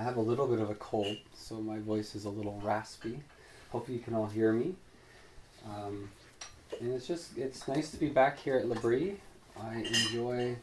[0.00, 3.20] I have a little bit of a cold, so my voice is a little raspy.
[3.68, 4.74] Hopefully, you can all hear me.
[5.66, 6.08] Um,
[6.80, 9.16] and it's just it's nice to be back here at L'Abri.
[9.62, 10.56] I enjoy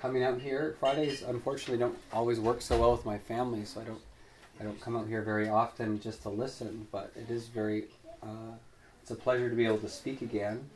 [0.00, 0.76] coming out here.
[0.80, 4.00] Fridays, unfortunately, don't always work so well with my family, so I don't
[4.58, 6.88] I don't come out here very often just to listen.
[6.90, 7.84] But it is very
[8.22, 8.54] uh,
[9.02, 10.70] it's a pleasure to be able to speak again.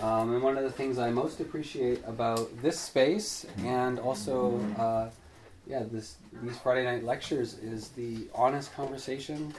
[0.00, 5.10] Um, and one of the things I most appreciate about this space and also uh,
[5.70, 9.54] yeah, this these Friday night lectures is the honest conversation,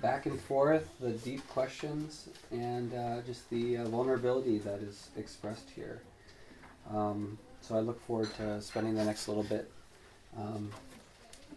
[0.00, 5.68] back and forth, the deep questions, and uh, just the uh, vulnerability that is expressed
[5.76, 6.00] here.
[6.90, 9.70] Um, so I look forward to spending the next little bit
[10.38, 10.70] um,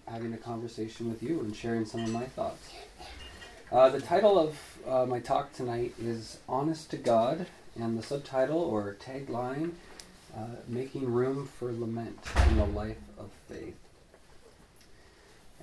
[0.05, 2.69] having a conversation with you and sharing some of my thoughts.
[3.71, 7.47] Uh, the title of uh, my talk tonight is Honest to God,
[7.79, 9.71] and the subtitle or tagline
[10.37, 13.75] uh, Making Room for Lament in the Life of Faith.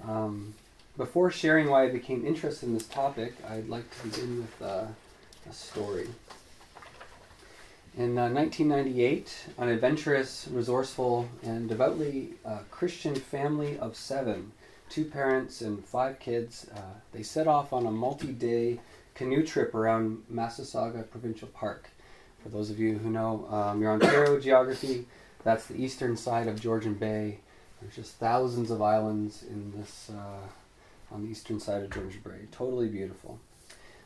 [0.03, 0.55] Um,
[0.97, 4.87] before sharing why I became interested in this topic, I'd like to begin with uh,
[5.49, 6.09] a story.
[7.97, 14.51] In uh, 1998, an adventurous, resourceful, and devoutly uh, Christian family of seven,
[14.89, 16.81] two parents and five kids, uh,
[17.13, 18.81] they set off on a multi-day
[19.15, 21.91] canoe trip around Massasauga Provincial Park.
[22.45, 25.07] For those of you who know um, your Ontario geography,
[25.45, 27.39] that's the eastern side of Georgian Bay.
[27.81, 32.47] There's just thousands of islands in this uh, on the eastern side of Georgian Bay.
[32.53, 33.39] Totally beautiful.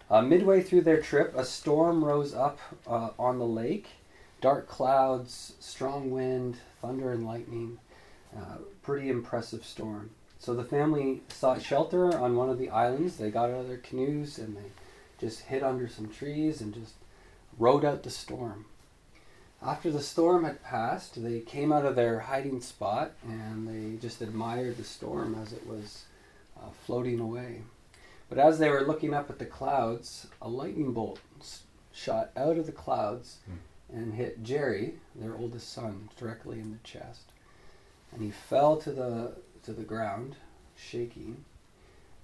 [0.09, 3.89] Uh, midway through their trip, a storm rose up uh, on the lake.
[4.41, 7.81] Dark clouds, strong wind, thunder and lightning.
[8.37, 10.11] Uh, pretty impressive storm.
[10.39, 13.17] So the family sought shelter on one of the islands.
[13.17, 14.71] They got out of their canoes and they
[15.19, 16.95] just hid under some trees and just
[17.59, 18.67] rode out the storm.
[19.61, 24.23] After the storm had passed, they came out of their hiding spot and they just
[24.23, 26.05] admired the storm as it was
[26.57, 27.63] uh, floating away.
[28.29, 31.21] But as they were looking up at the clouds, a lightning bolt
[31.93, 33.97] shot out of the clouds mm.
[33.97, 37.33] and hit Jerry, their oldest son, directly in the chest.
[38.13, 39.33] And he fell to the
[39.65, 40.37] to the ground,
[40.77, 41.45] shaking.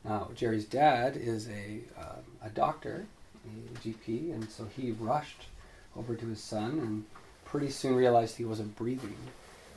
[0.04, 3.06] Now, Jerry's dad is a uh, a doctor,
[3.46, 5.46] a GP, and so he rushed
[5.96, 7.04] over to his son and
[7.44, 9.16] pretty soon realized he wasn't breathing.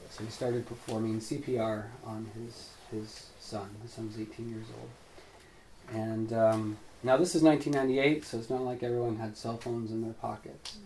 [0.09, 3.69] So he started performing CPR on his his son.
[3.81, 4.89] His son was 18 years old.
[5.93, 10.01] And um, now this is 1998, so it's not like everyone had cell phones in
[10.01, 10.77] their pockets.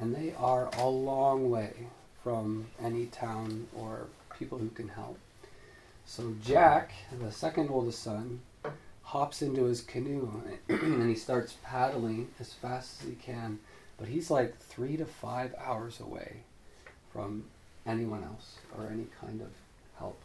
[0.00, 1.72] And they are a long way
[2.22, 4.06] from any town or
[4.38, 5.18] people who can help.
[6.06, 8.40] So Jack, the second oldest son,
[9.04, 13.58] hops into his canoe and he starts paddling as fast as he can.
[13.98, 16.38] But he's like three to five hours away
[17.12, 17.44] from
[17.86, 19.50] anyone else or any kind of
[19.98, 20.20] help.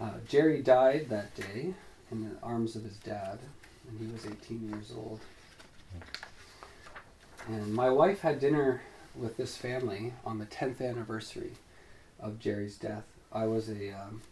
[0.00, 1.74] Uh, Jerry died that day
[2.10, 3.38] in the arms of his dad,
[3.88, 5.20] and he was 18 years old.
[7.48, 8.82] And my wife had dinner
[9.14, 11.52] with this family on the 10th anniversary
[12.18, 13.04] of Jerry's death.
[13.32, 14.22] I was a, um,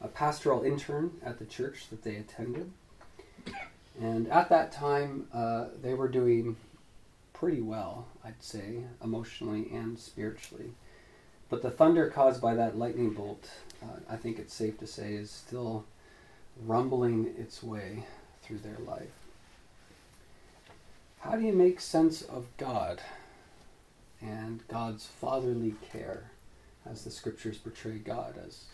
[0.00, 2.70] a pastoral intern at the church that they attended.
[4.00, 6.56] And at that time, uh, they were doing
[7.32, 10.72] pretty well, I'd say, emotionally and spiritually.
[11.48, 13.48] But the thunder caused by that lightning bolt,
[13.82, 15.84] uh, I think it's safe to say, is still
[16.64, 18.04] rumbling its way
[18.42, 19.12] through their life.
[21.20, 23.00] How do you make sense of God
[24.20, 26.30] and God's fatherly care
[26.84, 28.64] as the scriptures portray God as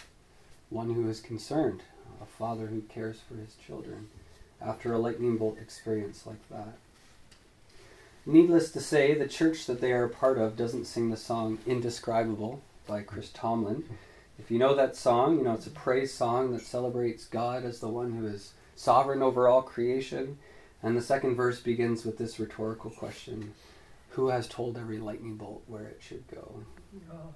[0.72, 1.82] one who is concerned,
[2.20, 4.08] a father who cares for his children
[4.60, 6.74] after a lightning bolt experience like that?
[8.24, 11.58] Needless to say, the church that they are a part of doesn't sing the song
[11.66, 13.84] Indescribable by Chris Tomlin.
[14.38, 17.80] If you know that song, you know it's a praise song that celebrates God as
[17.80, 20.38] the one who is sovereign over all creation.
[20.82, 23.54] And the second verse begins with this rhetorical question
[24.10, 26.64] Who has told every lightning bolt where it should go?
[27.12, 27.34] Oh.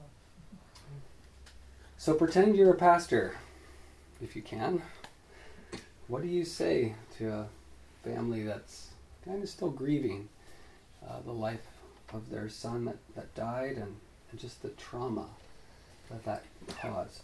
[2.07, 3.35] So pretend you're a pastor,
[4.23, 4.81] if you can.
[6.07, 7.47] What do you say to a
[8.05, 8.91] family that's
[9.25, 10.29] kind of still grieving
[11.05, 11.67] uh, the life
[12.15, 13.97] of their son that, that died and,
[14.31, 15.27] and just the trauma
[16.09, 16.45] that that
[16.81, 17.23] caused.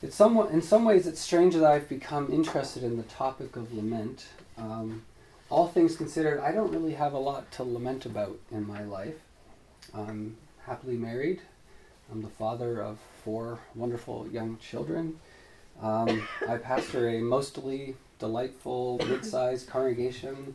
[0.00, 3.74] It's somewhat, in some ways, it's strange that I've become interested in the topic of
[3.74, 4.26] lament.
[4.56, 5.02] Um,
[5.50, 9.16] all things considered, I don't really have a lot to lament about in my life.
[9.92, 11.40] I'm happily married.
[12.10, 15.18] I'm the father of four wonderful young children.
[15.80, 20.54] Um, I pastor a mostly delightful mid-sized congregation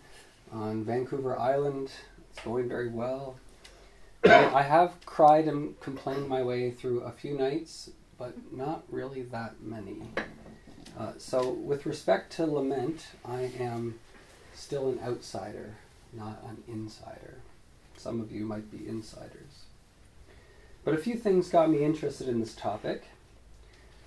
[0.51, 1.91] on Vancouver Island.
[2.31, 3.35] It's going very well.
[4.25, 9.23] I, I have cried and complained my way through a few nights but not really
[9.23, 10.01] that many.
[10.99, 13.97] Uh, so, with respect to lament, I am
[14.53, 15.77] still an outsider,
[16.11, 17.37] not an insider.
[17.95, 19.68] Some of you might be insiders.
[20.89, 23.03] But a few things got me interested in this topic.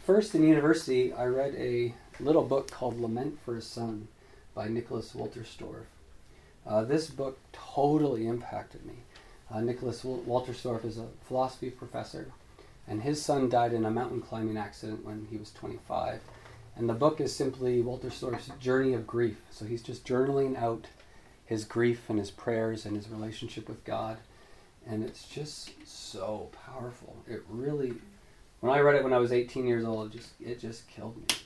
[0.04, 4.08] First, in university, I read a little book called Lament for a Son
[4.52, 5.84] by Nicholas Wolterstorff.
[6.66, 8.94] Uh, this book totally impacted me.
[9.48, 12.32] Uh, Nicholas Wolterstorff is a philosophy professor,
[12.88, 16.18] and his son died in a mountain climbing accident when he was 25.
[16.74, 19.40] And the book is simply Wolterstorff's journey of grief.
[19.52, 20.88] So he's just journaling out
[21.46, 24.16] his grief and his prayers and his relationship with God.
[24.86, 27.16] And it's just so powerful.
[27.28, 27.94] It really,
[28.60, 31.16] when I read it when I was 18 years old, it just, it just killed
[31.16, 31.36] me.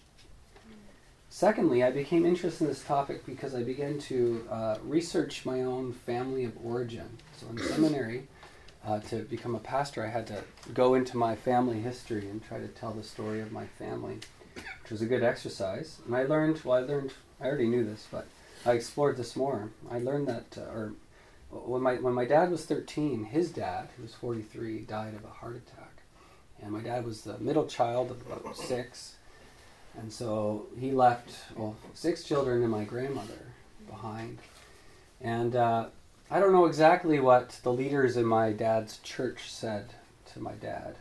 [1.28, 5.92] Secondly, I became interested in this topic because I began to uh, research my own
[5.92, 7.18] family of origin.
[7.36, 8.26] So in seminary,
[8.86, 10.42] uh, to become a pastor, I had to
[10.72, 14.20] go into my family history and try to tell the story of my family,
[14.54, 15.98] which was a good exercise.
[16.06, 18.26] And I learned, well, I learned, I already knew this, but
[18.64, 19.70] I explored this more.
[19.90, 20.92] I learned that, uh, or
[21.67, 25.29] when my when my dad was 13, his dad, who was 43, died of a
[25.29, 26.03] heart attack,
[26.62, 29.17] and my dad was the middle child of about six
[29.99, 33.47] and so he left, well, six children and my grandmother
[33.88, 34.38] behind.
[35.20, 35.87] And uh,
[36.31, 39.94] I don't know exactly what the leaders in my dad's church said
[40.32, 40.97] to my dad,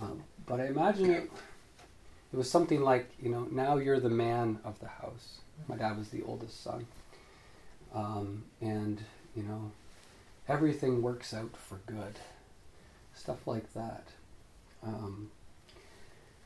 [0.00, 1.30] um, but I imagine it,
[2.32, 5.38] it was something like, you know, now you're the man of the house.
[5.68, 6.86] My dad was the oldest son.
[7.94, 9.02] Um, and,
[9.36, 9.70] you know,
[10.48, 12.18] everything works out for good.
[13.14, 14.08] Stuff like that.
[14.82, 15.30] Um,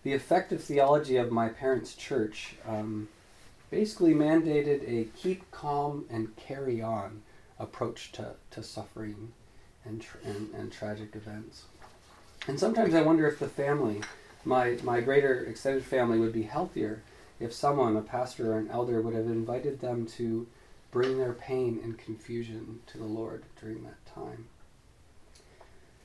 [0.03, 3.09] the effective theology of my parents' church um,
[3.71, 7.23] basically mandated a keep calm and carry on
[7.59, 9.33] approach to, to suffering
[9.85, 11.65] and, tra- and, and tragic events.
[12.49, 14.01] And sometimes I wonder if the family,
[14.45, 17.03] my, my greater extended family, would be healthier
[17.39, 20.47] if someone, a pastor or an elder, would have invited them to
[20.91, 24.49] bring their pain and confusion to the Lord during that time.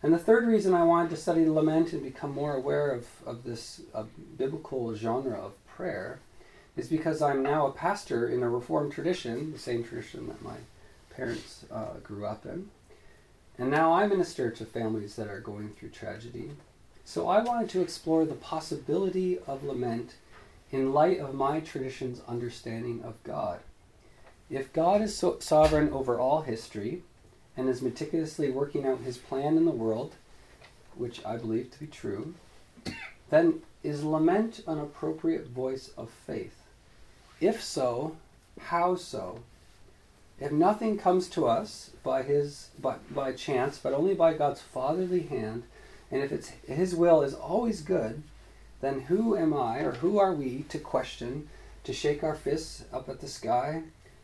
[0.04, 3.44] And the third reason I wanted to study lament and become more aware of, of
[3.44, 4.04] this uh,
[4.38, 6.20] biblical genre of prayer
[6.78, 10.58] is because I'm now a pastor in a Reformed tradition, the same tradition that my
[11.10, 12.70] parents uh, grew up in.
[13.58, 16.52] And now I minister to families that are going through tragedy.
[17.06, 20.16] So I wanted to explore the possibility of lament
[20.72, 23.60] in light of my tradition's understanding of God.
[24.50, 27.02] If God is so sovereign over all history,
[27.58, 30.16] and is meticulously working out his plan in the world,
[30.96, 32.34] which I believe to be true,
[33.30, 36.64] then is lament an appropriate voice of faith?
[37.40, 38.18] If so,
[38.60, 39.40] how so?
[40.40, 45.24] If nothing comes to us by his by, by chance, but only by God's fatherly
[45.24, 45.64] hand,
[46.12, 48.22] and if it's his will is always good,
[48.82, 51.48] then who am I or who are we to question,
[51.86, 53.84] to shake our fists up at the sky,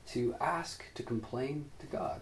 [0.09, 2.21] to ask, to complain to God?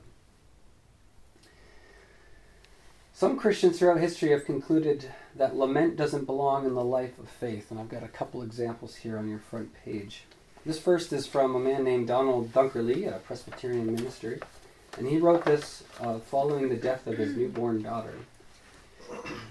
[3.13, 7.69] Some Christians throughout history have concluded that lament doesn't belong in the life of faith,
[7.69, 10.23] and I've got a couple examples here on your front page.
[10.65, 14.39] This first is from a man named Donald Dunkerley, a Presbyterian minister,
[14.97, 18.13] and he wrote this uh, following the death of his newborn daughter.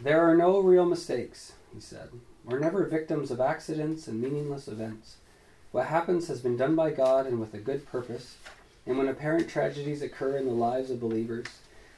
[0.02, 2.08] There are no real mistakes, he said.
[2.44, 5.16] We're never victims of accidents and meaningless events.
[5.72, 8.36] What happens has been done by God and with a good purpose,
[8.86, 11.46] and when apparent tragedies occur in the lives of believers,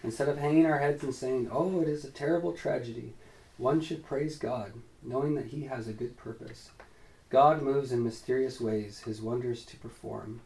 [0.02, 3.12] Instead of hanging our heads and saying, Oh, it is a terrible tragedy,
[3.58, 4.72] one should praise God,
[5.02, 6.70] knowing that He has a good purpose.
[7.28, 10.40] God moves in mysterious ways, His wonders to perform.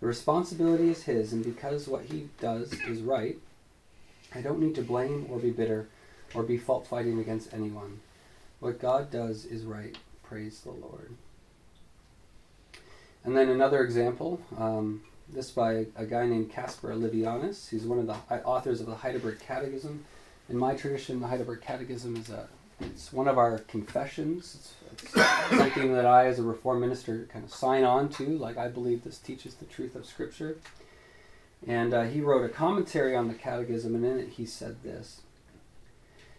[0.00, 3.38] The responsibility is His, and because what He does is right,
[4.34, 5.88] I don't need to blame or be bitter
[6.34, 8.00] or be fault fighting against anyone.
[8.60, 9.96] What God does is right.
[10.22, 11.14] Praise the Lord.
[13.24, 14.40] And then another example.
[14.58, 17.68] Um, this by a guy named Caspar Olevianus.
[17.68, 20.04] He's one of the authors of the Heidelberg Catechism.
[20.48, 22.48] In my tradition, the Heidelberg Catechism is a
[22.80, 24.74] it's one of our confessions.
[24.92, 25.14] It's, it's
[25.58, 28.24] something that I, as a Reformed minister, kind of sign on to.
[28.38, 30.58] Like I believe this teaches the truth of Scripture.
[31.66, 35.20] And uh, he wrote a commentary on the Catechism, and in it he said this.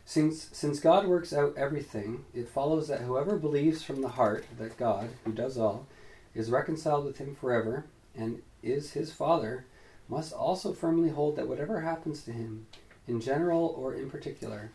[0.03, 4.77] Since, since God works out everything, it follows that whoever believes from the heart that
[4.77, 5.85] God, who does all,
[6.33, 7.85] is reconciled with him forever,
[8.15, 9.65] and is his father,
[10.07, 12.67] must also firmly hold that whatever happens to him,
[13.07, 14.71] in general or in particular,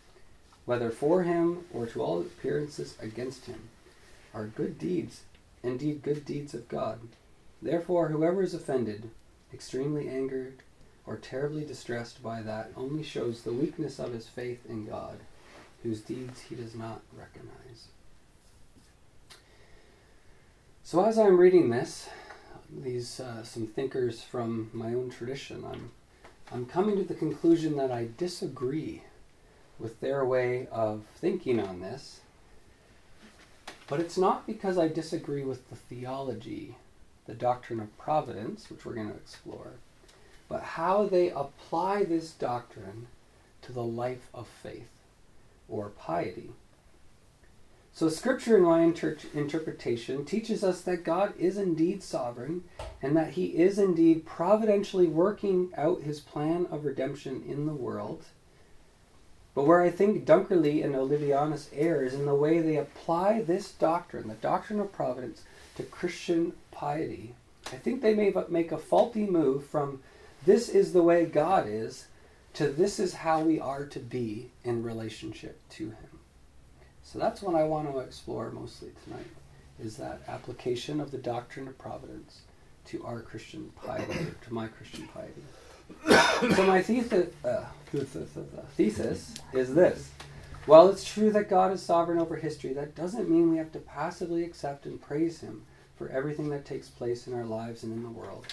[0.65, 3.69] whether for him or to all appearances against him,
[4.35, 5.23] are good deeds,
[5.63, 7.01] indeed good deeds of God.
[7.63, 9.11] Therefore, whoever is offended,
[9.53, 10.59] extremely angered,
[11.07, 15.19] or terribly distressed by that only shows the weakness of his faith in God,
[15.83, 17.89] whose deeds he does not recognize.
[20.87, 22.09] So as I'm reading this,
[22.71, 25.91] these uh, some thinkers from my own tradition, I'm
[26.53, 29.03] I'm coming to the conclusion that I disagree
[29.81, 32.21] with their way of thinking on this.
[33.89, 36.77] But it's not because I disagree with the theology,
[37.27, 39.73] the doctrine of providence, which we're going to explore,
[40.49, 43.09] but how they apply this doctrine
[43.63, 45.01] to the life of faith
[45.69, 46.51] or piety.
[47.97, 52.65] So, Scripture, in my inter- interpretation, teaches us that God is indeed sovereign
[53.01, 58.27] and that He is indeed providentially working out His plan of redemption in the world.
[59.55, 63.73] But where I think Dunkerley and Olevianus err is in the way they apply this
[63.73, 65.45] doctrine, the doctrine of providence,
[65.77, 67.35] to Christian piety.
[67.73, 70.03] I think they may make a faulty move from
[70.45, 72.09] this is the way God is
[72.53, 76.16] to this is how we are to be in relationship to Him.
[77.07, 79.31] So that's what I want to explore mostly tonight,
[79.81, 82.41] is that application of the doctrine of providence
[82.87, 86.57] to our Christian piety, to my Christian piety.
[86.57, 87.65] so my thesis, uh,
[88.77, 90.11] thesis is this.
[90.67, 93.79] While it's true that God is sovereign over history, that doesn't mean we have to
[93.79, 95.63] passively accept and praise Him
[95.97, 98.47] for everything that takes place in our lives and in the world.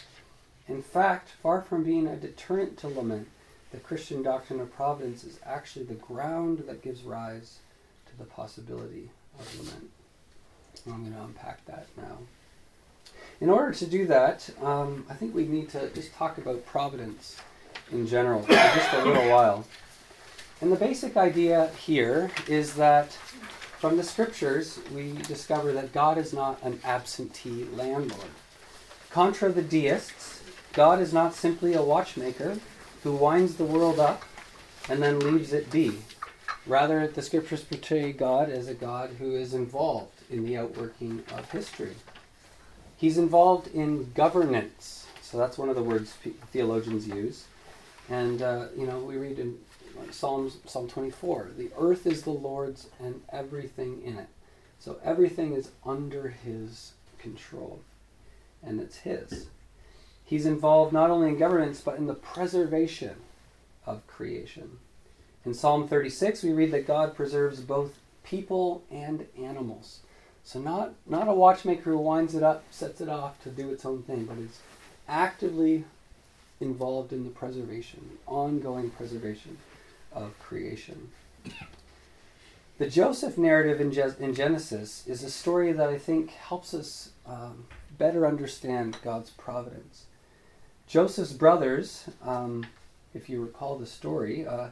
[0.67, 3.29] In fact, far from being a deterrent to lament,
[3.72, 7.57] the Christian doctrine of providence is actually the ground that gives rise
[8.13, 9.89] to the possibility of lament.
[10.88, 12.17] I'm going to unpack that now.
[13.41, 17.38] In order to do that, um, I think we need to just talk about providence
[17.91, 19.65] in general for just a little while.
[20.62, 23.12] And the basic idea here is that
[23.79, 28.32] from the scriptures, we discover that God is not an absentee landlord.
[29.10, 30.41] Contra the deists,
[30.72, 32.58] God is not simply a watchmaker
[33.03, 34.24] who winds the world up
[34.89, 36.00] and then leaves it be.
[36.65, 41.51] Rather, the scriptures portray God as a God who is involved in the outworking of
[41.51, 41.96] history.
[42.96, 45.08] He's involved in governance.
[45.22, 46.13] So that's one of the words
[46.51, 47.46] theologians use.
[48.10, 49.58] And, uh, you know, we read in
[50.12, 54.27] Psalms, Psalm 24 the earth is the Lord's and everything in it.
[54.79, 57.79] So everything is under his control,
[58.62, 59.48] and it's his.
[60.25, 63.15] He's involved not only in governance, but in the preservation
[63.86, 64.79] of creation.
[65.46, 70.00] In Psalm 36, we read that God preserves both people and animals.
[70.46, 73.86] So not not a watchmaker who winds it up, sets it off to do its
[73.86, 74.60] own thing, but is
[75.08, 75.86] actively
[76.60, 79.58] involved in the preservation, the ongoing preservation
[80.12, 81.10] of creation.
[82.78, 87.10] The Joseph narrative in, Je- in Genesis is a story that I think helps us
[87.26, 87.66] um,
[87.98, 90.06] better understand God's providence.
[90.88, 92.66] Joseph's brothers, um,
[93.14, 94.70] if you recall the story, uh,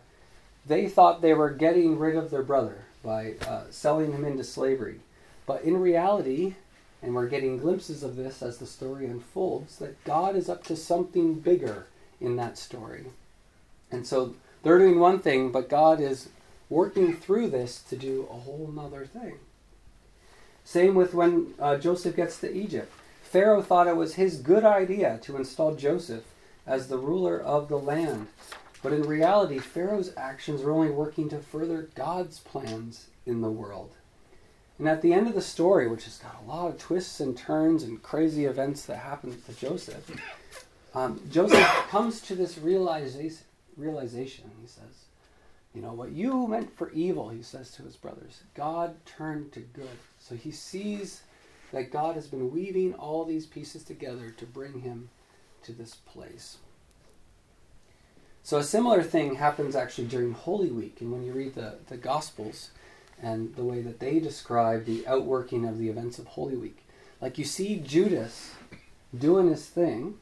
[0.66, 5.00] they thought they were getting rid of their brother by uh, selling him into slavery.
[5.46, 6.56] But in reality,
[7.02, 10.76] and we're getting glimpses of this as the story unfolds, that God is up to
[10.76, 11.88] something bigger
[12.20, 13.06] in that story.
[13.92, 16.30] And so they're doing one thing, but God is
[16.70, 19.40] working through this to do a whole nother thing.
[20.64, 22.92] Same with when uh, Joseph gets to Egypt.
[23.24, 26.24] Pharaoh thought it was his good idea to install Joseph
[26.68, 28.28] as the ruler of the land.
[28.82, 33.96] But in reality, Pharaoh's actions were only working to further God's plans in the world.
[34.80, 37.38] And at the end of the story, which has got a lot of twists and
[37.38, 40.10] turns and crazy events that happen to Joseph,
[40.96, 41.60] um, Joseph
[41.90, 43.46] comes to this realization,
[43.78, 44.50] realization.
[44.60, 45.06] He says,
[45.76, 49.60] You know, what you meant for evil, he says to his brothers, God turned to
[49.60, 50.00] good.
[50.18, 51.22] So he sees
[51.72, 55.10] that God has been weaving all these pieces together to bring him
[55.64, 56.58] to this place.
[58.44, 61.98] So a similar thing happens actually during Holy Week, and when you read the, the
[61.98, 62.72] Gospels
[63.22, 66.84] and the way that they describe the outworking of the events of Holy Week.
[67.22, 68.56] Like you see Judas
[69.18, 70.16] doing his thing,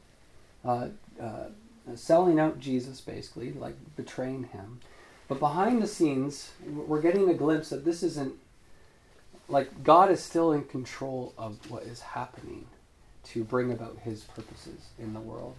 [0.64, 0.88] uh,
[1.20, 1.46] uh,
[1.94, 4.80] selling out Jesus basically, like betraying him.
[5.28, 8.34] But behind the scenes, we're getting a glimpse that this isn't
[9.48, 12.66] like God is still in control of what is happening
[13.24, 15.54] to bring about his purposes in the world.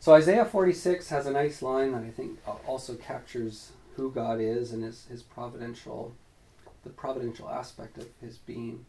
[0.00, 4.72] So Isaiah 46 has a nice line that I think also captures who God is
[4.72, 6.14] and his, his providential,
[6.84, 8.86] the providential aspect of his being.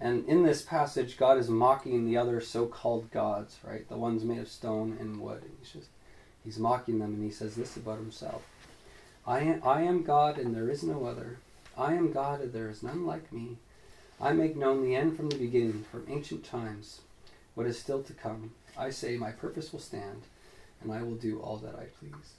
[0.00, 3.88] And in this passage, God is mocking the other so-called gods, right?
[3.88, 5.42] The ones made of stone and wood.
[5.58, 5.88] He's just,
[6.44, 8.42] he's mocking them, and he says this about himself:
[9.26, 11.38] "I am, I am God, and there is no other.
[11.76, 13.56] I am God, and there is none like me.
[14.20, 17.00] I make known the end from the beginning, from ancient times,
[17.54, 18.52] what is still to come.
[18.78, 20.22] I say, my purpose will stand,
[20.86, 22.34] and I will do all that I please.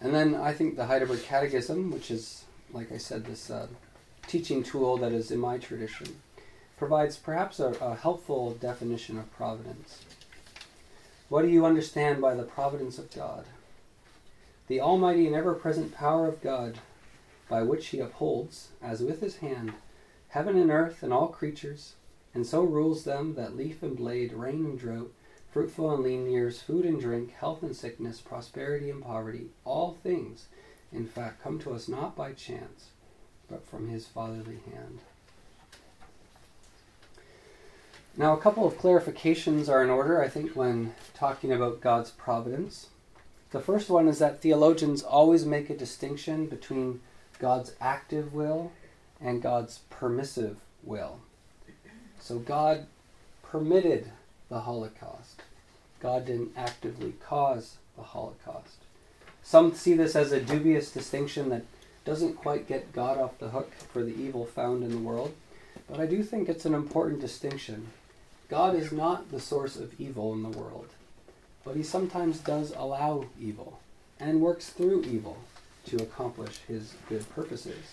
[0.00, 3.66] And then I think the Heidelberg Catechism, which is, like I said, this uh,
[4.26, 6.16] teaching tool that is in my tradition,
[6.76, 10.02] provides perhaps a, a helpful definition of providence.
[11.28, 13.44] What do you understand by the providence of God?
[14.68, 16.78] The almighty and ever present power of God,
[17.48, 19.72] by which he upholds, as with his hand,
[20.28, 21.94] heaven and earth and all creatures,
[22.34, 25.12] and so rules them that leaf and blade, rain and drought,
[25.56, 30.48] fruitful and lean years, food and drink, health and sickness, prosperity and poverty, all things,
[30.92, 32.88] in fact, come to us not by chance,
[33.48, 34.98] but from his fatherly hand.
[38.18, 42.88] Now, a couple of clarifications are in order, I think, when talking about God's providence.
[43.50, 47.00] The first one is that theologians always make a distinction between
[47.38, 48.72] God's active will
[49.22, 51.20] and God's permissive will.
[52.20, 52.88] So, God
[53.42, 54.12] permitted
[54.50, 55.40] the Holocaust.
[56.00, 58.78] God didn't actively cause the Holocaust.
[59.42, 61.64] Some see this as a dubious distinction that
[62.04, 65.34] doesn't quite get God off the hook for the evil found in the world,
[65.88, 67.88] but I do think it's an important distinction
[68.48, 70.90] God is not the source of evil in the world,
[71.64, 73.80] but he sometimes does allow evil
[74.20, 75.38] and works through evil
[75.86, 77.92] to accomplish his good purposes.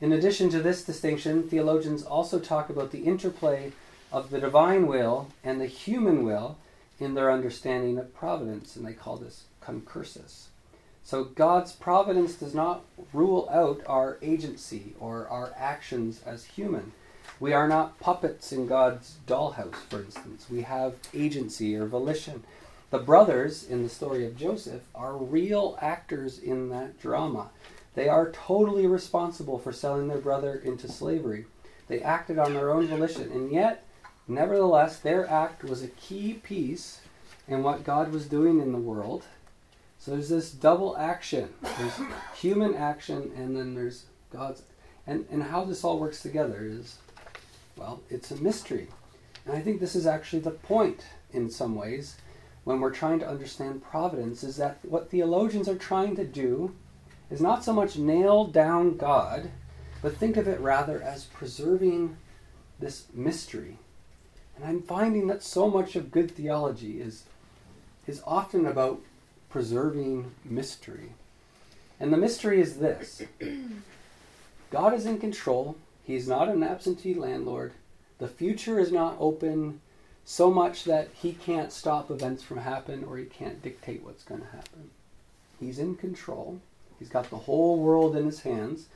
[0.00, 3.72] In addition to this distinction, theologians also talk about the interplay
[4.12, 6.56] of the divine will and the human will
[6.98, 10.46] in their understanding of providence, and they call this concursus.
[11.04, 16.92] So God's providence does not rule out our agency or our actions as human.
[17.40, 20.46] We are not puppets in God's dollhouse, for instance.
[20.48, 22.44] We have agency or volition.
[22.90, 27.50] The brothers in the story of Joseph are real actors in that drama.
[27.94, 31.46] They are totally responsible for selling their brother into slavery.
[31.88, 33.84] They acted on their own volition, and yet,
[34.28, 37.00] nevertheless, their act was a key piece
[37.48, 39.24] in what God was doing in the world.
[39.98, 41.50] So there's this double action.
[41.78, 42.00] There's
[42.34, 44.62] human action, and then there's God's.
[45.06, 46.98] And, and how this all works together is
[47.76, 48.88] well, it's a mystery.
[49.46, 52.16] And I think this is actually the point in some ways
[52.64, 56.74] when we're trying to understand providence is that what theologians are trying to do
[57.30, 59.50] is not so much nail down God,
[60.00, 62.16] but think of it rather as preserving
[62.78, 63.78] this mystery.
[64.56, 67.24] And I'm finding that so much of good theology is,
[68.06, 69.00] is often about
[69.48, 71.12] preserving mystery.
[71.98, 73.22] And the mystery is this
[74.70, 77.72] God is in control, He's not an absentee landlord.
[78.18, 79.80] The future is not open
[80.24, 84.40] so much that he can't stop events from happening or he can't dictate what's going
[84.40, 84.90] to happen.
[85.58, 86.60] He's in control.
[86.98, 88.86] He's got the whole world in his hands,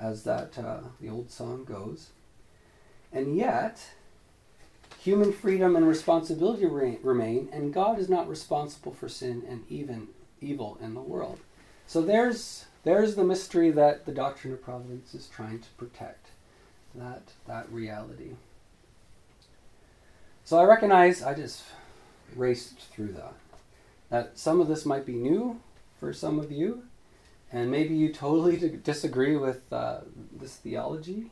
[0.00, 2.10] as that uh, the old song goes.
[3.12, 3.84] And yet,
[5.00, 10.08] human freedom and responsibility re- remain, and God is not responsible for sin and even
[10.40, 11.40] evil in the world.
[11.86, 16.28] So there's there's the mystery that the doctrine of providence is trying to protect
[16.94, 18.32] that that reality.
[20.44, 21.64] So I recognize I just
[22.34, 23.34] raced through that.
[24.10, 25.60] That some of this might be new
[26.00, 26.84] for some of you,
[27.52, 30.00] and maybe you totally disagree with uh,
[30.32, 31.30] this theology.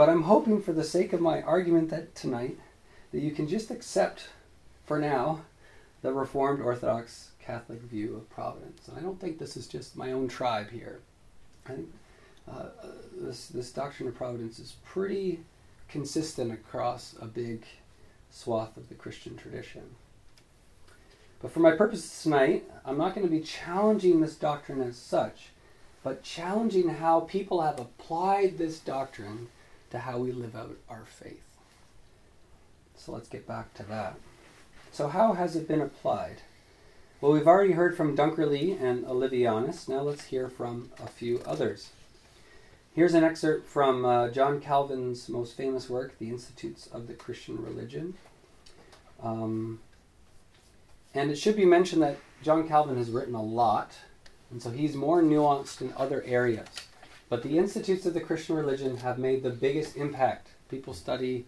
[0.00, 2.56] But I'm hoping, for the sake of my argument that tonight,
[3.12, 4.30] that you can just accept,
[4.86, 5.42] for now,
[6.00, 8.88] the Reformed Orthodox Catholic view of providence.
[8.88, 11.00] And I don't think this is just my own tribe here.
[11.66, 11.92] I think
[12.50, 12.68] uh,
[13.14, 15.40] this this doctrine of providence is pretty
[15.86, 17.66] consistent across a big
[18.30, 19.82] swath of the Christian tradition.
[21.42, 25.50] But for my purposes tonight, I'm not going to be challenging this doctrine as such,
[26.02, 29.48] but challenging how people have applied this doctrine
[29.90, 31.42] to how we live out our faith.
[32.96, 34.16] So let's get back to that.
[34.92, 36.42] So, how has it been applied?
[37.20, 39.88] Well, we've already heard from Dunkerley and Olevianus.
[39.88, 41.90] Now let's hear from a few others.
[42.94, 47.62] Here's an excerpt from uh, John Calvin's most famous work, The Institutes of the Christian
[47.62, 48.14] Religion.
[49.22, 49.80] Um,
[51.14, 53.92] and it should be mentioned that John Calvin has written a lot,
[54.50, 56.68] and so he's more nuanced in other areas.
[57.30, 60.48] But the Institutes of the Christian Religion have made the biggest impact.
[60.68, 61.46] People study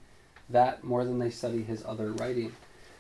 [0.49, 2.53] that more than they study his other writing.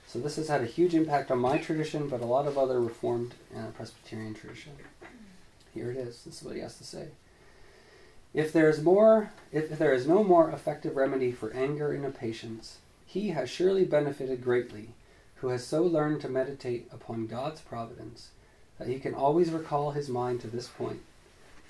[0.08, 2.80] So this has had a huge impact on my tradition, but a lot of other
[2.80, 4.72] Reformed and Presbyterian tradition.
[5.72, 6.24] Here it is.
[6.24, 7.10] This is what he has to say.
[8.34, 12.78] If there is more, if there is no more effective remedy for anger and impatience,
[13.06, 14.88] he has surely benefited greatly,
[15.36, 18.30] who has so learned to meditate upon God's providence
[18.78, 21.02] that he can always recall his mind to this point.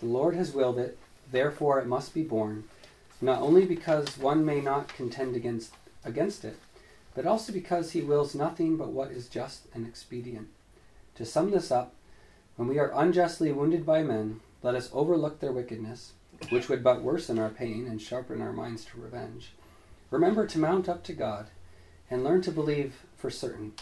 [0.03, 0.99] The Lord has willed it,
[1.31, 2.65] therefore it must be borne,
[3.21, 6.57] not only because one may not contend against against it,
[7.15, 10.49] but also because he wills nothing but what is just and expedient.
[11.15, 11.95] To sum this up,
[12.57, 16.15] When we are unjustly wounded by men, let us overlook their wickedness,
[16.51, 19.53] which would but worsen our pain and sharpen our minds to revenge.
[20.11, 21.47] Remember to mount up to God,
[22.11, 23.75] and learn to believe for certain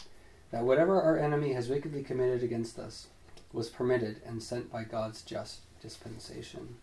[0.51, 3.07] that whatever our enemy has wickedly committed against us
[3.55, 6.77] was permitted and sent by God's just dispensation.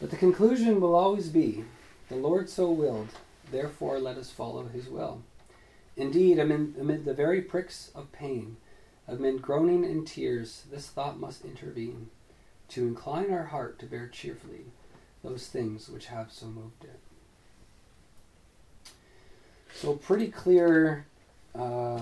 [0.00, 1.64] But the conclusion will always be
[2.08, 3.08] the Lord so willed,
[3.50, 5.22] therefore let us follow his will.
[5.96, 8.56] Indeed, amid, amid the very pricks of pain,
[9.06, 12.10] amid groaning and tears, this thought must intervene
[12.68, 14.66] to incline our heart to bear cheerfully
[15.22, 16.98] those things which have so moved it.
[19.74, 21.06] So, pretty clear
[21.54, 22.00] uh,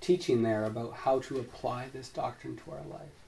[0.00, 3.19] teaching there about how to apply this doctrine to our life.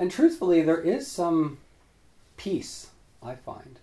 [0.00, 1.58] And truthfully, there is some
[2.38, 2.88] peace,
[3.22, 3.78] I find,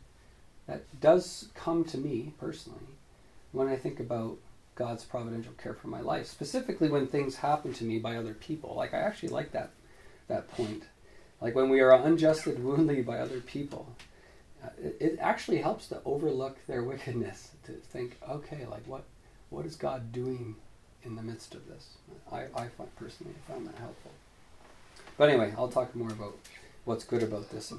[0.65, 2.87] that does come to me personally
[3.51, 4.39] when I think about
[4.73, 8.73] God's providential care for my life, specifically when things happen to me by other people.
[8.73, 9.69] Like I actually like that
[10.27, 10.85] that point.
[11.39, 13.87] Like when we are unjustly wounded by other people,
[14.63, 17.51] uh, it, it, actually helps to overlook their wickedness.
[17.65, 19.03] To think, okay, like what
[19.51, 20.55] what is God doing
[21.03, 21.89] in the midst of this?
[22.31, 24.13] I, I find, personally I found that helpful.
[25.17, 26.37] But anyway, I'll talk more about
[26.85, 27.71] what's good about this.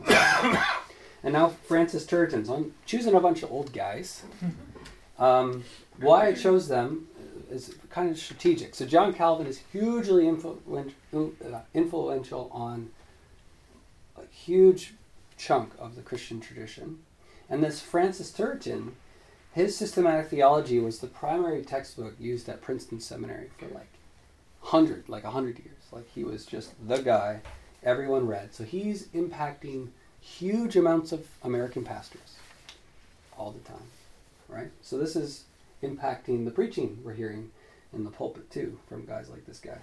[1.22, 2.46] and now Francis Turretin.
[2.46, 4.22] So I'm choosing a bunch of old guys.
[5.18, 5.64] Um,
[6.00, 7.08] why I chose them
[7.50, 8.74] is kind of strategic.
[8.74, 10.58] So John Calvin is hugely influ-
[11.14, 12.90] uh, influential on
[14.16, 14.94] a huge
[15.36, 17.00] chunk of the Christian tradition.
[17.48, 18.92] And this Francis Turretin,
[19.52, 23.88] his systematic theology was the primary textbook used at Princeton Seminary for like
[24.60, 25.56] hundred, like a hundred
[25.88, 25.92] years.
[25.92, 27.40] Like he was just the guy
[27.82, 28.54] everyone read.
[28.54, 29.88] So he's impacting
[30.20, 32.36] huge amounts of American pastors
[33.38, 33.88] all the time,
[34.48, 34.70] right?
[34.82, 35.44] So this is
[35.82, 37.50] impacting the preaching we're hearing
[37.92, 39.78] in the pulpit too from guys like this guy.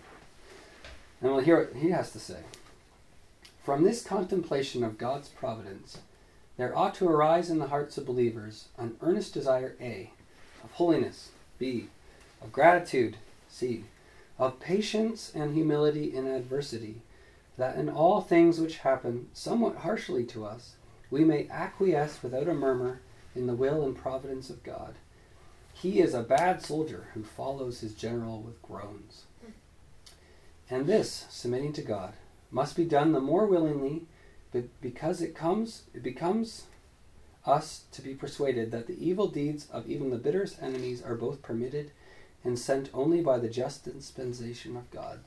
[1.22, 2.39] And we'll hear what he has to say.
[3.63, 6.00] From this contemplation of God's providence,
[6.58, 10.12] there ought to arise in the hearts of believers an earnest desire A,
[10.63, 11.88] of holiness, B,
[12.41, 13.18] of gratitude,
[13.50, 13.86] C,
[14.38, 17.02] of patience and humility in adversity,
[17.58, 20.76] that in all things which happen somewhat harshly to us,
[21.10, 23.00] we may acquiesce without a murmur
[23.36, 24.95] in the will and providence of God.
[25.74, 29.24] He is a bad soldier who follows his general with groans.
[30.69, 32.13] And this, submitting to God,
[32.50, 34.06] must be done the more willingly
[34.82, 36.63] because it comes it becomes
[37.45, 41.41] us to be persuaded that the evil deeds of even the bitterest enemies are both
[41.41, 41.91] permitted
[42.46, 45.20] and sent only by the just dispensation of God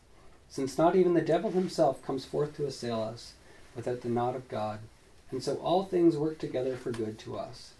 [0.48, 3.34] since not even the devil himself comes forth to assail us
[3.76, 4.80] without the nod of God.
[5.30, 7.74] And so all things work together for good to us.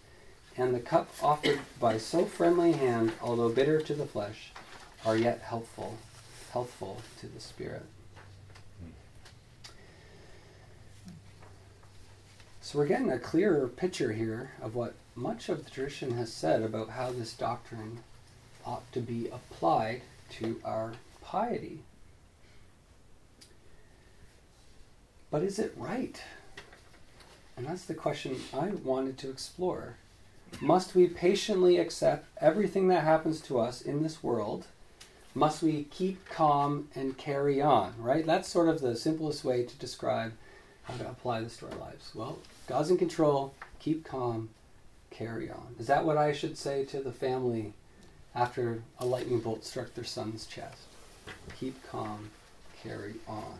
[0.55, 4.51] And the cup offered by so friendly hand, although bitter to the flesh,
[5.05, 5.97] are yet helpful,
[6.51, 7.85] healthful to the spirit.
[12.61, 16.61] So we're getting a clearer picture here of what much of the tradition has said
[16.61, 18.03] about how this doctrine
[18.69, 21.79] ought to be applied to our piety.
[25.31, 26.21] But is it right?
[27.57, 29.95] And that's the question I wanted to explore.
[30.61, 34.67] Must we patiently accept everything that happens to us in this world?
[35.33, 38.25] Must we keep calm and carry on, right?
[38.25, 40.33] That's sort of the simplest way to describe
[40.83, 42.11] how to apply this to our lives.
[42.13, 44.49] Well, God's in control, keep calm,
[45.09, 45.75] carry on.
[45.79, 47.73] Is that what I should say to the family
[48.39, 50.83] after a lightning bolt struck their son's chest?
[51.59, 52.29] Keep calm,
[52.81, 53.59] carry on.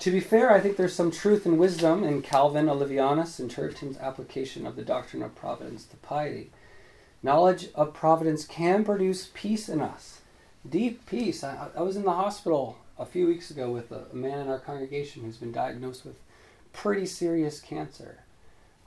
[0.00, 3.96] To be fair, I think there's some truth and wisdom in Calvin, Olevianus and Turretin's
[3.98, 6.50] application of the doctrine of providence to piety.
[7.22, 10.20] Knowledge of providence can produce peace in us,
[10.68, 11.42] deep peace.
[11.42, 14.48] I, I was in the hospital a few weeks ago with a, a man in
[14.48, 16.16] our congregation who's been diagnosed with
[16.72, 18.20] pretty serious cancer.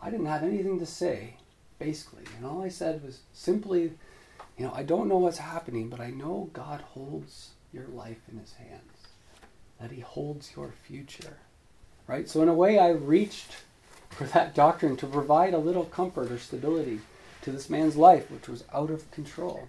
[0.02, 1.36] I didn't have anything to say,
[1.80, 3.94] basically, and all I said was simply,
[4.58, 8.40] you know, I don't know what's happening, but I know God holds your life in
[8.40, 9.08] His hands
[9.80, 11.38] that He holds your future.
[12.08, 12.30] Right?
[12.30, 13.52] So, in a way, I reached
[14.10, 17.00] for that doctrine to provide a little comfort or stability
[17.42, 19.68] to this man's life, which was out of control.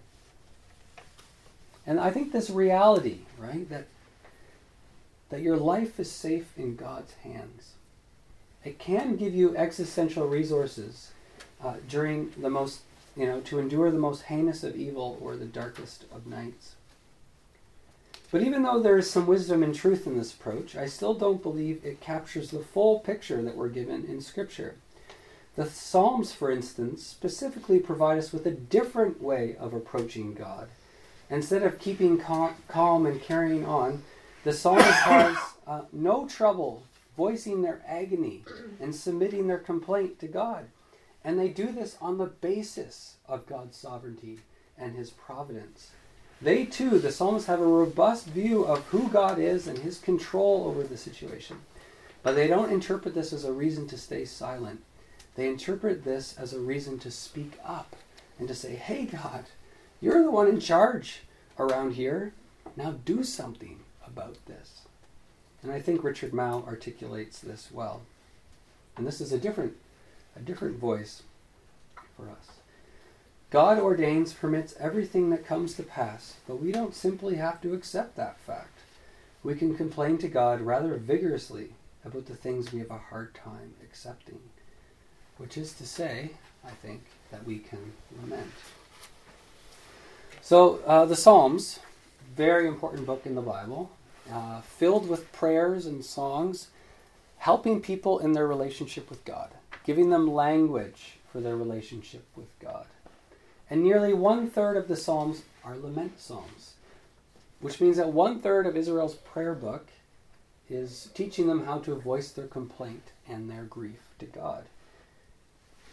[1.86, 3.86] And I think this reality, right, that
[5.30, 7.72] that your life is safe in God's hands.
[8.62, 11.10] It can give you existential resources
[11.64, 12.80] uh, during the most,
[13.16, 16.74] you know, to endure the most heinous of evil or the darkest of nights.
[18.30, 21.42] But even though there is some wisdom and truth in this approach, I still don't
[21.42, 24.74] believe it captures the full picture that we're given in Scripture.
[25.56, 30.68] The Psalms, for instance, specifically provide us with a different way of approaching God.
[31.30, 34.02] Instead of keeping calm and carrying on,
[34.44, 36.82] The psalmist has uh, no trouble
[37.16, 38.42] voicing their agony
[38.80, 40.66] and submitting their complaint to God.
[41.24, 44.40] And they do this on the basis of God's sovereignty
[44.76, 45.90] and his providence.
[46.42, 50.66] They too, the psalmists, have a robust view of who God is and his control
[50.66, 51.58] over the situation.
[52.22, 54.82] But they don't interpret this as a reason to stay silent.
[55.36, 57.96] They interpret this as a reason to speak up
[58.38, 59.46] and to say, hey, God,
[60.00, 61.22] you're the one in charge
[61.58, 62.32] around here.
[62.76, 64.82] Now do something about this.
[65.62, 68.02] And I think Richard Mouw articulates this well.
[68.96, 69.74] And this is a different,
[70.36, 71.22] a different voice
[72.16, 72.58] for us.
[73.50, 78.16] God ordains, permits everything that comes to pass, but we don't simply have to accept
[78.16, 78.80] that fact.
[79.44, 81.70] We can complain to God rather vigorously
[82.04, 84.40] about the things we have a hard time accepting,
[85.38, 86.30] which is to say,
[86.64, 88.52] I think, that we can lament.
[90.40, 91.78] So, uh, the Psalms,
[92.36, 93.90] very important book in the Bible,
[94.30, 96.68] uh, filled with prayers and songs,
[97.38, 99.50] helping people in their relationship with God,
[99.84, 102.86] giving them language for their relationship with God.
[103.70, 106.74] And nearly one third of the Psalms are lament Psalms,
[107.60, 109.88] which means that one third of Israel's prayer book
[110.68, 114.64] is teaching them how to voice their complaint and their grief to God.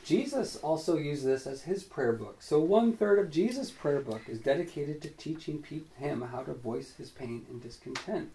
[0.04, 2.42] Jesus also used this as his prayer book.
[2.42, 5.64] So one third of Jesus' prayer book is dedicated to teaching
[5.98, 8.32] him how to voice his pain and discontent.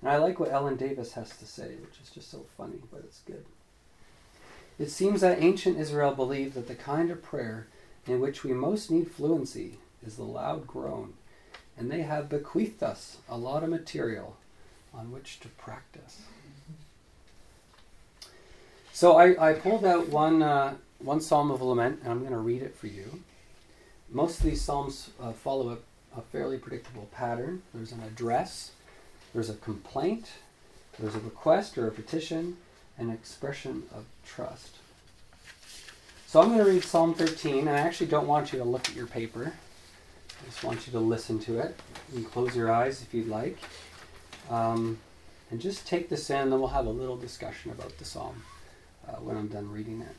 [0.00, 3.02] And I like what Ellen Davis has to say, which is just so funny, but
[3.04, 3.44] it's good.
[4.78, 7.66] It seems that ancient Israel believed that the kind of prayer
[8.06, 11.14] in which we most need fluency is the loud groan,
[11.76, 14.36] and they have bequeathed us a lot of material
[14.92, 16.22] on which to practice.
[18.92, 22.38] So I, I pulled out one, uh, one psalm of lament, and I'm going to
[22.38, 23.22] read it for you.
[24.10, 27.62] Most of these psalms uh, follow a, a fairly predictable pattern.
[27.72, 28.72] There's an address,
[29.32, 30.28] there's a complaint,
[30.98, 32.58] there's a request or a petition,
[32.98, 34.76] an expression of trust.
[36.26, 38.88] So I'm going to read Psalm 13, and I actually don't want you to look
[38.88, 39.52] at your paper.
[40.40, 41.76] I just want you to listen to it.
[42.10, 43.58] You can close your eyes if you'd like.
[44.50, 44.98] Um,
[45.50, 48.42] and just take this in, then we'll have a little discussion about the psalm
[49.06, 50.16] uh, when I'm done reading it.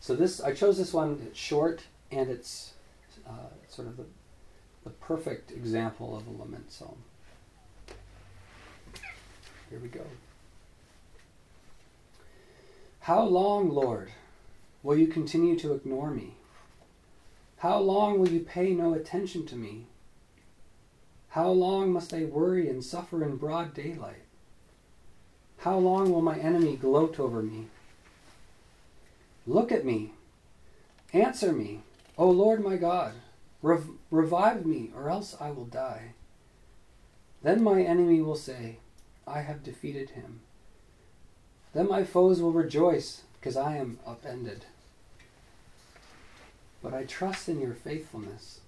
[0.00, 1.22] So this, I chose this one.
[1.26, 2.74] It's short and it's
[3.26, 4.04] uh, sort of the,
[4.84, 6.98] the perfect example of a lament psalm.
[9.70, 10.02] Here we go.
[13.08, 14.10] How long, Lord,
[14.82, 16.34] will you continue to ignore me?
[17.56, 19.86] How long will you pay no attention to me?
[21.30, 24.26] How long must I worry and suffer in broad daylight?
[25.60, 27.68] How long will my enemy gloat over me?
[29.46, 30.12] Look at me.
[31.14, 31.80] Answer me,
[32.18, 33.14] O Lord my God.
[33.62, 36.12] Rev- revive me, or else I will die.
[37.42, 38.80] Then my enemy will say,
[39.26, 40.40] I have defeated him.
[41.74, 44.64] Then my foes will rejoice, because I am upended.
[46.82, 48.60] But I trust in your faithfulness.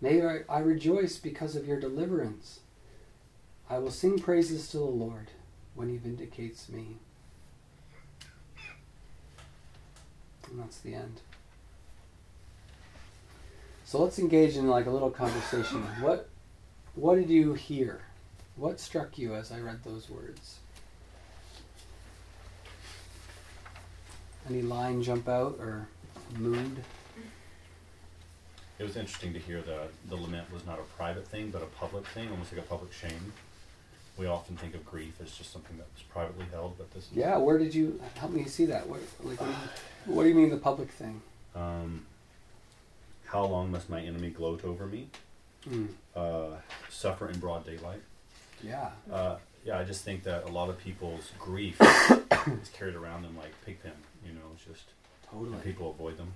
[0.00, 2.60] May I, I rejoice because of your deliverance.
[3.70, 5.28] I will sing praises to the Lord
[5.74, 6.96] when he vindicates me.
[10.50, 11.20] And that's the end.
[13.84, 15.82] So let's engage in like a little conversation.
[16.00, 16.28] What
[16.94, 18.02] what did you hear?
[18.56, 20.58] What struck you as I read those words?
[24.48, 25.88] Any line jump out or
[26.36, 26.82] mood?
[28.78, 31.66] It was interesting to hear that the lament was not a private thing, but a
[31.66, 33.32] public thing, almost like a public shame.
[34.18, 37.08] We often think of grief as just something that was privately held, but this.
[37.14, 38.88] Yeah, where did you help me see that?
[38.88, 41.22] What, like, what, do you, what do you mean the public thing?
[41.54, 42.04] Um,
[43.26, 45.08] how long must my enemy gloat over me?
[45.68, 45.88] Mm.
[46.14, 46.56] Uh,
[46.90, 48.02] suffer in broad daylight.
[48.62, 48.90] Yeah.
[49.10, 53.36] Uh, yeah, I just think that a lot of people's grief is carried around them
[53.36, 53.92] like pigpen.
[54.26, 54.84] You know, it's just
[55.30, 55.54] Totally.
[55.54, 56.32] and people avoid them.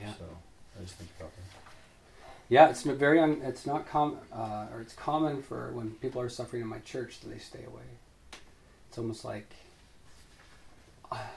[0.00, 0.12] Yeah.
[0.14, 0.24] So
[0.78, 1.42] I just think about that.
[2.48, 6.20] Yeah, it's n- very un- it's not common, uh, or it's common for when people
[6.20, 7.82] are suffering in my church that they stay away.
[8.88, 9.48] It's almost like
[11.12, 11.30] "Ah,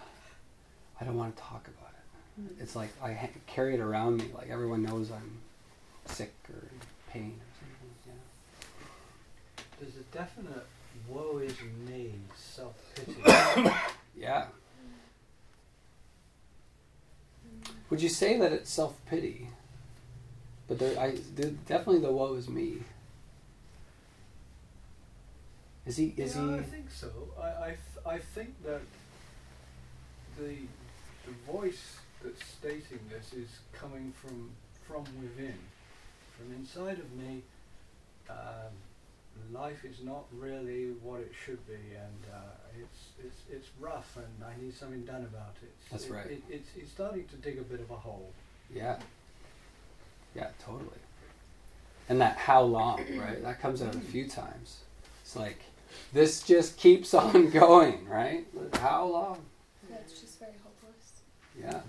[0.99, 2.61] I don't want to talk about it.
[2.61, 5.39] It's like I ha- carry it around me, like everyone knows I'm
[6.05, 7.93] sick or in pain or something.
[8.07, 9.65] Yeah.
[9.79, 10.65] There's a definite
[11.07, 11.55] woe is
[11.87, 13.15] me self pity.
[14.15, 14.45] Yeah.
[17.93, 19.49] Would you say that it's self pity?
[20.67, 22.77] But there, I definitely the woe is me.
[25.85, 26.15] Is he?
[26.17, 26.53] Is yeah, he?
[26.55, 27.11] I think so.
[27.39, 28.81] I, I, th- I think that
[30.39, 30.55] the
[31.27, 34.49] the voice that's stating this is coming from
[34.87, 35.59] from within,
[36.35, 37.43] from inside of me.
[38.27, 38.73] Um,
[39.51, 42.37] life is not really what it should be, and uh,
[42.79, 45.71] it's it's it's rough, and I need something done about it.
[45.91, 46.25] That's It- right.
[46.27, 48.31] It, it's it's starting to dig a bit of a hole.
[48.73, 48.97] Yeah.
[50.35, 50.89] Yeah, totally.
[52.09, 53.41] And that how long, right?
[53.43, 54.79] That comes out a few times.
[55.21, 55.59] It's like
[56.11, 58.45] this just keeps on going, right?
[58.79, 59.45] How long?
[59.89, 61.21] Yeah, it's just very hopeless.
[61.59, 61.81] Yeah.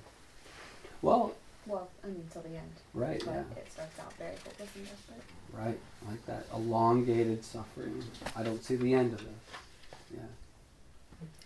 [1.02, 1.34] Well,
[1.66, 2.72] Well, I mean, until the end.
[2.94, 3.40] Right, But yeah.
[3.56, 5.22] it starts out very hopeless and desperate.
[5.52, 5.78] Right.
[6.08, 8.02] Like that elongated suffering.
[8.36, 9.28] I don't see the end of this.
[10.12, 10.20] Yeah.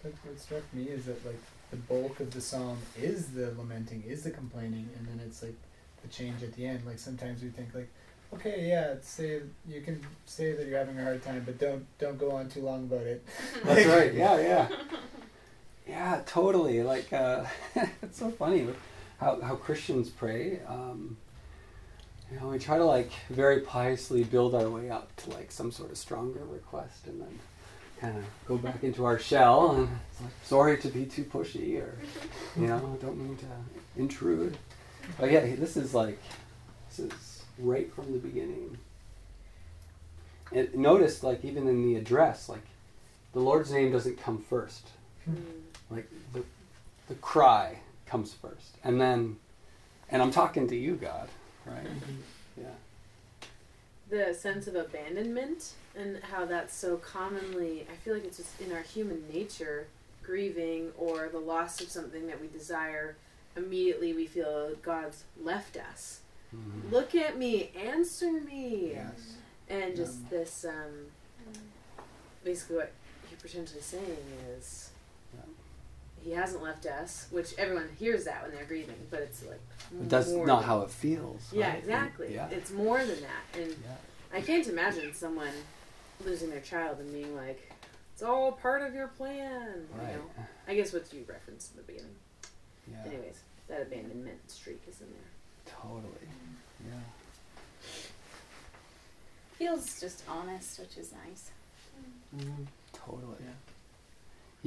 [0.02, 4.02] What, what struck me is that like the bulk of the song is the lamenting,
[4.06, 5.56] is the complaining, and then it's like
[6.02, 6.84] the change at the end.
[6.86, 7.88] Like sometimes we think like,
[8.34, 12.18] okay, yeah, say you can say that you're having a hard time, but don't don't
[12.18, 13.24] go on too long about it.
[13.64, 14.14] That's right.
[14.14, 14.68] Yeah, yeah.
[15.86, 16.82] Yeah, totally.
[16.82, 17.44] Like uh,
[18.02, 18.68] it's so funny
[19.18, 20.60] how how Christians pray.
[20.68, 21.16] Um,
[22.30, 25.72] you know, we try to like very piously build our way up to like some
[25.72, 27.38] sort of stronger request, and then
[28.00, 29.72] kind of go back into our shell.
[29.72, 31.98] And it's like, sorry to be too pushy, or
[32.56, 33.46] you know, don't mean to
[34.00, 34.56] intrude.
[35.18, 36.18] But yeah, this is like
[36.90, 38.76] this is right from the beginning.
[40.52, 42.66] And notice, like even in the address, like
[43.32, 44.88] the Lord's name doesn't come first.
[45.24, 45.34] Hmm.
[45.90, 46.42] Like the
[47.08, 49.36] the cry comes first, and then,
[50.10, 51.28] and I'm talking to you, God,
[51.70, 51.86] right?
[52.56, 52.66] Yeah.
[54.10, 58.72] the sense of abandonment and how that's so commonly i feel like it's just in
[58.72, 59.86] our human nature
[60.22, 63.16] grieving or the loss of something that we desire
[63.56, 66.20] immediately we feel god's left us
[66.54, 66.90] Mhm.
[66.90, 69.34] look at me answer me Yes.
[69.68, 71.10] and just Um, this um
[72.44, 72.92] basically what
[73.30, 74.16] you're potentially saying
[74.56, 74.97] is Yeah.
[76.22, 79.60] He hasn't left us which everyone hears that when they're grieving but it's like
[79.92, 81.50] But that's not than- how it feels.
[81.52, 81.78] yeah right?
[81.78, 82.48] exactly Yeah.
[82.50, 83.96] it's more than that and yeah.
[84.32, 85.52] I can't imagine someone
[86.24, 87.72] losing their child and being like,
[88.12, 90.24] "It's all part of your plan." You know?
[90.66, 92.14] I guess what you referenced in the beginning.
[92.90, 93.04] Yeah.
[93.06, 95.72] Anyways, that abandonment streak is in there.
[95.80, 96.28] Totally.
[96.86, 97.00] Yeah.
[99.58, 101.50] Feels just honest, which is nice.
[102.36, 102.66] Mhm.
[102.92, 103.36] Totally.
[103.40, 103.52] Yeah.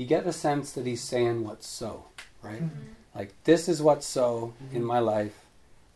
[0.02, 2.06] You get the sense that he's saying what's so,
[2.42, 2.64] right?
[3.14, 4.86] Like this is what's so in Mhm.
[4.88, 5.38] my life,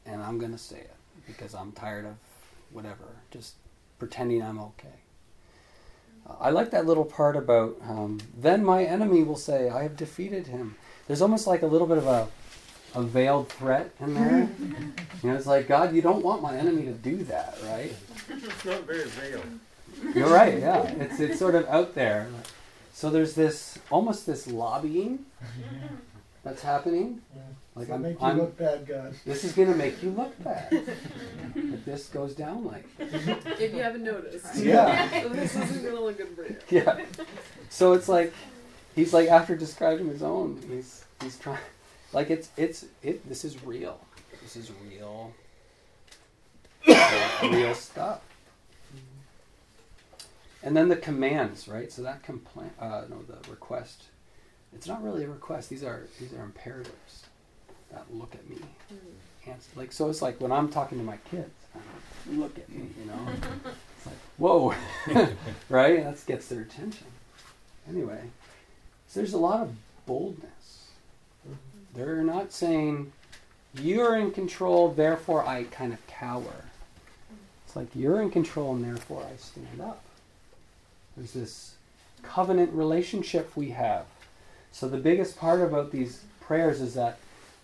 [0.05, 2.13] and I'm gonna say it because I'm tired of
[2.71, 3.55] whatever, just
[3.97, 4.97] pretending I'm okay.
[6.29, 9.97] Uh, I like that little part about um, then my enemy will say, "I have
[9.97, 10.75] defeated him."
[11.07, 12.27] There's almost like a little bit of a
[12.93, 14.47] a veiled threat in there.
[15.23, 17.95] you know, it's like God, you don't want my enemy to do that, right?
[18.29, 19.41] It's not very real.
[20.13, 20.59] You're right.
[20.59, 22.27] Yeah, it's it's sort of out there.
[22.95, 25.25] So there's this almost this lobbying
[26.45, 27.21] that's happening.
[27.75, 29.13] Like Like I'm, make you I'm look bad, God.
[29.25, 30.71] this is gonna make you look bad.
[30.71, 34.55] if this goes down like If you haven't noticed.
[34.55, 35.23] Yeah.
[35.23, 36.55] so this isn't gonna look good for you.
[36.69, 37.01] yeah.
[37.69, 38.33] So it's like
[38.95, 41.59] he's like after describing his own, he's he's trying
[42.13, 43.99] like it's it's it this is real.
[44.41, 45.33] This is real
[47.43, 48.21] real stuff.
[50.65, 51.91] And then the commands, right?
[51.91, 54.03] So that complaint uh no the request.
[54.73, 57.23] It's not really a request, these are these are imperatives
[57.91, 58.57] that look at me.
[59.47, 61.81] Ans- like so it's like when I'm talking to my kids, I'm
[62.33, 63.19] like, look at me, you know.
[63.97, 64.73] it's like, whoa.
[65.69, 66.03] right?
[66.03, 67.07] That gets their attention.
[67.87, 68.21] Anyway,
[69.07, 69.75] so there's a lot of
[70.07, 70.89] boldness.
[71.93, 73.13] They're not saying,
[73.75, 76.65] you're in control, therefore I kind of cower.
[77.65, 80.03] It's like, you're in control and therefore I stand up.
[81.15, 81.75] There's this
[82.23, 84.05] covenant relationship we have.
[84.71, 87.17] So the biggest part about these prayers is that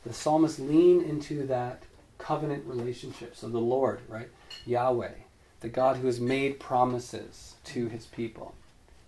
[0.06, 1.84] the psalmists lean into that
[2.18, 3.36] covenant relationship.
[3.36, 4.30] So the Lord, right?
[4.66, 5.12] Yahweh,
[5.60, 8.54] the God who has made promises to his people.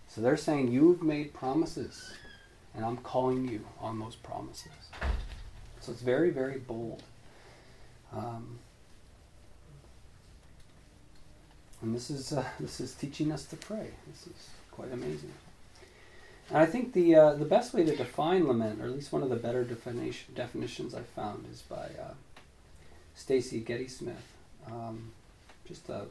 [0.08, 2.12] So they're saying, You've made promises,
[2.74, 4.70] and I'm calling you on those promises.
[5.80, 7.02] So it's very, very bold.
[8.12, 8.58] Um,
[11.82, 13.88] and this is uh, this is teaching us to pray.
[14.06, 15.32] This is quite amazing.
[16.50, 19.22] And I think the uh, the best way to define lament, or at least one
[19.22, 22.14] of the better definition, definitions I found, is by uh,
[23.14, 24.14] Stacey Gleddiesmith.
[24.66, 25.12] Um,
[25.66, 26.06] just an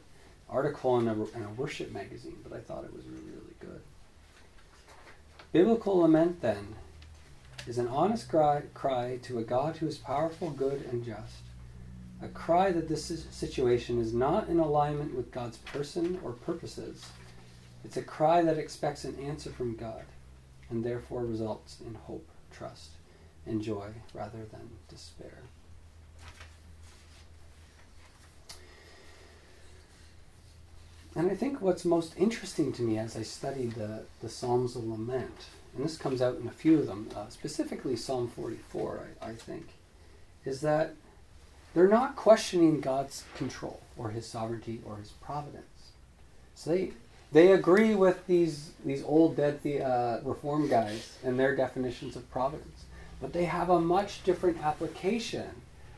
[0.49, 3.81] article in a, in a worship magazine, but I thought it was really really good.
[5.51, 6.75] Biblical lament then
[7.67, 11.42] is an honest cry, cry to a God who is powerful, good, and just.
[12.23, 17.05] A cry that this situation is not in alignment with God's person or purposes.
[17.83, 20.05] It's a cry that expects an answer from God
[20.69, 22.91] and therefore results in hope, trust,
[23.45, 25.39] and joy rather than despair.
[31.15, 34.85] And I think what's most interesting to me as I studied the, the Psalms of
[34.85, 35.45] Lament,
[35.75, 39.35] and this comes out in a few of them, uh, specifically Psalm 44, I, I
[39.35, 39.67] think,
[40.45, 40.95] is that
[41.73, 45.65] they're not questioning God's control or his sovereignty or his providence.
[46.55, 46.91] So they,
[47.31, 52.29] they agree with these, these old dead the, uh, reform guys and their definitions of
[52.31, 52.85] providence.
[53.19, 55.49] But they have a much different application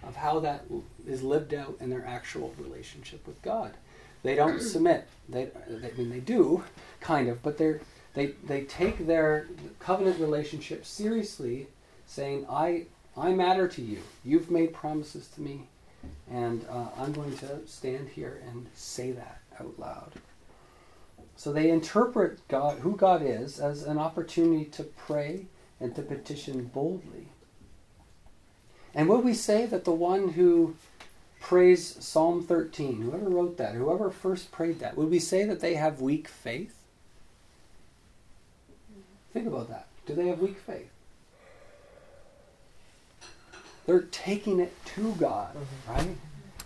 [0.04, 0.66] of how that
[1.08, 3.74] is lived out in their actual relationship with God.
[4.24, 5.08] They don't submit.
[5.28, 6.64] They, they, I mean, they do,
[7.02, 7.82] kind of, but they're,
[8.14, 9.48] they, they take their
[9.80, 11.68] covenant relationship seriously,
[12.08, 12.86] saying, I,
[13.18, 14.02] I matter to you.
[14.24, 15.68] You've made promises to me,
[16.30, 20.12] and uh, I'm going to stand here and say that out loud.
[21.38, 25.48] So they interpret God, who God is, as an opportunity to pray
[25.80, 27.30] and to petition boldly.
[28.94, 30.76] And would we say that the one who
[31.42, 35.76] prays Psalm 13, whoever wrote that, whoever first prayed that, would we say that they
[35.76, 36.76] have weak faith?
[39.34, 39.88] Think about that.
[40.06, 40.90] Do they have weak faith?
[43.86, 45.92] They're taking it to God, mm-hmm.
[45.92, 46.18] right?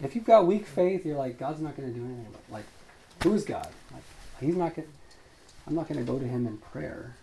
[0.01, 2.27] If you've got weak faith, you're like, God's not going to do anything.
[2.31, 2.65] But like,
[3.23, 3.67] who is God?
[3.91, 4.03] Like,
[4.39, 4.87] He's not going.
[5.67, 7.15] I'm not going to go to Him in prayer.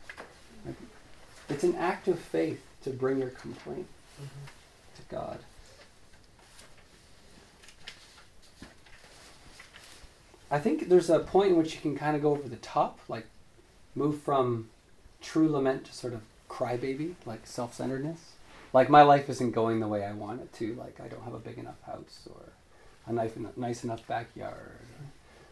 [0.64, 0.76] Like,
[1.48, 3.86] it's an act of faith to bring your complaint
[4.20, 4.46] mm-hmm.
[4.96, 5.38] to God.
[10.50, 13.00] I think there's a point in which you can kind of go over the top,
[13.08, 13.26] like
[13.94, 14.68] move from
[15.20, 18.35] true lament to sort of crybaby, like self-centeredness.
[18.76, 20.74] Like my life isn't going the way I want it to.
[20.74, 22.52] Like I don't have a big enough house or
[23.06, 24.80] a nice enough, nice enough backyard.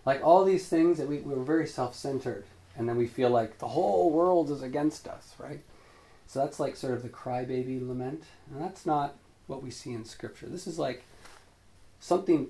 [0.05, 2.45] Like all these things that we, we're very self-centered,
[2.77, 5.61] and then we feel like the whole world is against us, right?
[6.27, 9.15] So that's like sort of the crybaby lament, and that's not
[9.47, 10.51] what we see in Scripture.
[10.51, 11.05] This is like
[12.01, 12.49] something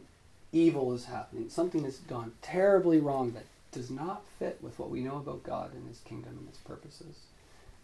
[0.51, 5.03] evil is happening, something has gone terribly wrong that does not fit with what we
[5.03, 7.27] know about God and His kingdom and His purposes.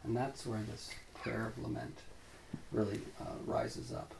[0.03, 2.01] And that's where this prayer of lament
[2.73, 4.15] really uh, rises up.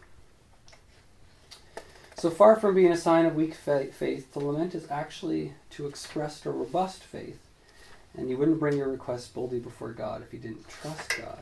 [2.17, 6.45] So far from being a sign of weak faith, the lament is actually to express
[6.45, 7.39] a robust faith.
[8.17, 11.39] And you wouldn't bring your request boldly before God if you didn't trust God.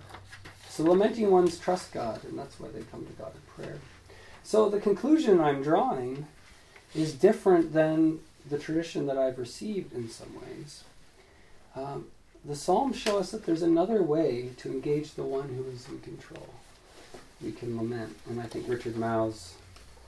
[0.68, 3.78] So lamenting ones trust God, and that's why they come to God in prayer.
[4.44, 6.26] So the conclusion I'm drawing
[6.94, 10.84] is different than the tradition that I've received in some ways.
[11.74, 12.06] Um,
[12.44, 15.98] the Psalms show us that there's another way to engage the one who is in
[16.00, 16.48] control.
[17.42, 18.16] We can lament.
[18.28, 19.54] And I think Richard Mouw's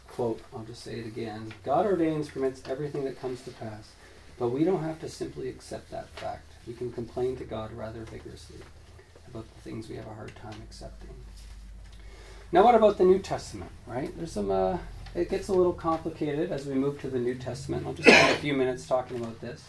[0.08, 3.90] quote, I'll just say it again God ordains, permits everything that comes to pass,
[4.38, 6.46] but we don't have to simply accept that fact.
[6.66, 8.58] We can complain to God rather vigorously
[9.28, 11.10] about the things we have a hard time accepting.
[12.52, 14.14] Now, what about the New Testament, right?
[14.16, 14.78] There's some uh,
[15.14, 17.86] it gets a little complicated as we move to the New Testament.
[17.86, 19.64] I'll just spend a few minutes talking about this.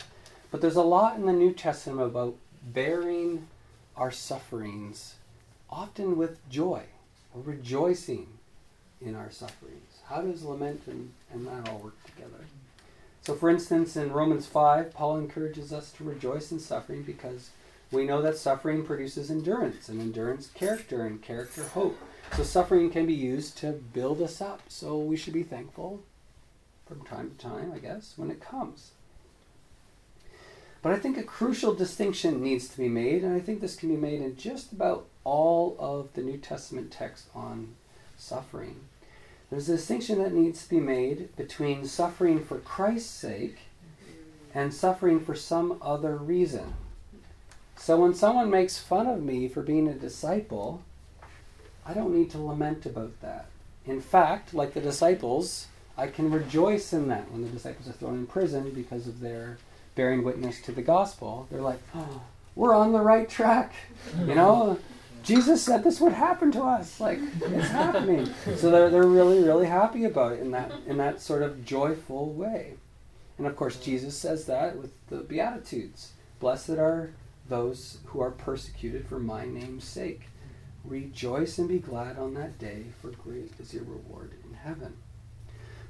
[0.52, 3.48] But there's a lot in the New Testament about bearing
[3.96, 5.16] our sufferings,
[5.70, 6.84] often with joy,
[7.34, 8.28] rejoicing
[9.02, 10.00] in our sufferings.
[10.06, 12.46] How does lament and, and that all work together?
[13.22, 17.52] So, for instance, in Romans 5, Paul encourages us to rejoice in suffering because
[17.92, 21.98] we know that suffering produces endurance, and endurance, character, and character, hope.
[22.36, 24.62] So suffering can be used to build us up.
[24.70, 26.02] So we should be thankful
[26.88, 28.92] from time to time, I guess, when it comes.
[30.82, 33.90] But I think a crucial distinction needs to be made, and I think this can
[33.90, 37.76] be made in just about all of the New Testament text on
[38.18, 38.82] suffering.
[39.50, 43.60] There's a distinction that needs to be made between suffering for Christ's sake
[44.54, 46.74] and suffering for some other reason.
[47.76, 50.84] So when someone makes fun of me for being a disciple,
[51.86, 53.48] I don't need to lament about that.
[53.86, 55.68] In fact, like the disciples,
[55.98, 59.58] I can rejoice in that when the disciples are thrown in prison because of their
[59.96, 61.48] bearing witness to the gospel.
[61.52, 62.22] They're like, oh,
[62.56, 63.74] we're on the right track.
[64.20, 64.80] You know,
[65.24, 67.00] Jesus said this would happen to us.
[67.00, 68.28] Like, it's happening.
[68.56, 72.32] So they're, they're really, really happy about it in that, in that sort of joyful
[72.32, 72.74] way.
[73.38, 76.12] And of course, Jesus says that with the Beatitudes
[76.42, 77.12] Blessed are
[77.48, 80.24] those who are persecuted for my name's sake.
[80.84, 84.98] Rejoice and be glad on that day, for great is your reward in heaven.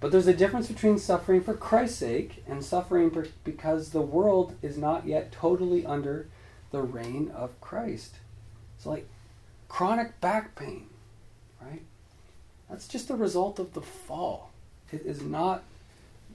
[0.01, 3.15] But there's a difference between suffering for Christ's sake and suffering
[3.45, 6.27] because the world is not yet totally under
[6.71, 8.15] the reign of Christ.
[8.75, 9.07] It's like
[9.71, 10.85] chronic back pain,
[11.61, 11.81] right?
[12.69, 14.51] That's just the result of the fall.
[14.91, 15.63] It is not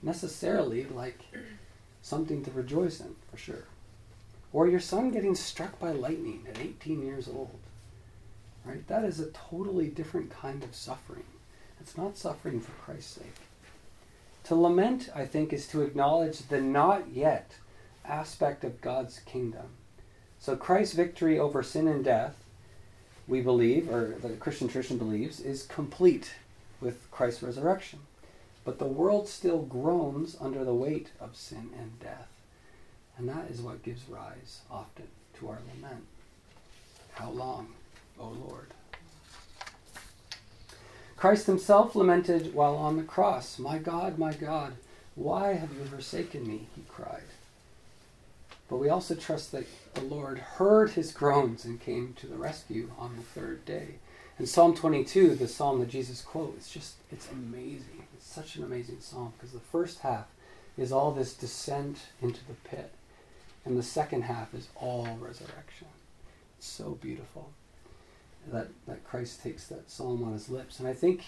[0.01, 1.19] necessarily like
[2.01, 3.65] something to rejoice in, for sure.
[4.51, 7.59] Or your son getting struck by lightning at 18 years old.
[8.65, 8.85] Right?
[8.87, 11.25] That is a totally different kind of suffering.
[11.79, 13.35] It's not suffering for Christ's sake.
[14.45, 17.51] To lament, I think, is to acknowledge the not yet
[18.03, 19.67] aspect of God's kingdom.
[20.39, 22.43] So Christ's victory over sin and death,
[23.27, 26.33] we believe, or the Christian tradition believes, is complete
[26.79, 27.99] with Christ's resurrection.
[28.63, 32.29] But the world still groans under the weight of sin and death.
[33.17, 35.07] And that is what gives rise often
[35.39, 36.05] to our lament.
[37.13, 37.69] How long,
[38.19, 38.73] O Lord?
[41.15, 44.73] Christ himself lamented while on the cross, My God, my God,
[45.15, 46.67] why have you forsaken me?
[46.75, 47.23] He cried.
[48.69, 52.91] But we also trust that the Lord heard his groans and came to the rescue
[52.97, 53.95] on the third day.
[54.37, 58.05] And Psalm 22, the psalm that Jesus quotes, it's just, it's amazing.
[58.13, 60.27] It's such an amazing psalm because the first half
[60.77, 62.91] is all this descent into the pit,
[63.65, 65.87] and the second half is all resurrection.
[66.57, 67.49] It's so beautiful
[68.51, 70.79] that, that Christ takes that psalm on his lips.
[70.79, 71.23] And I think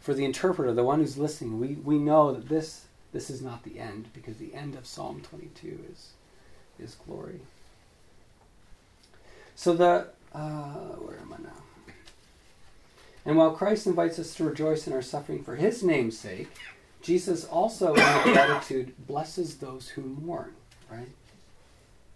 [0.00, 3.64] for the interpreter, the one who's listening, we, we know that this, this is not
[3.64, 6.10] the end because the end of Psalm 22 is,
[6.78, 7.40] is glory.
[9.54, 11.94] So the, uh, where am I now?
[13.24, 16.48] And while Christ invites us to rejoice in our suffering for his name's sake,
[17.02, 20.54] Jesus also, in the Beatitude, blesses those who mourn,
[20.90, 21.08] right?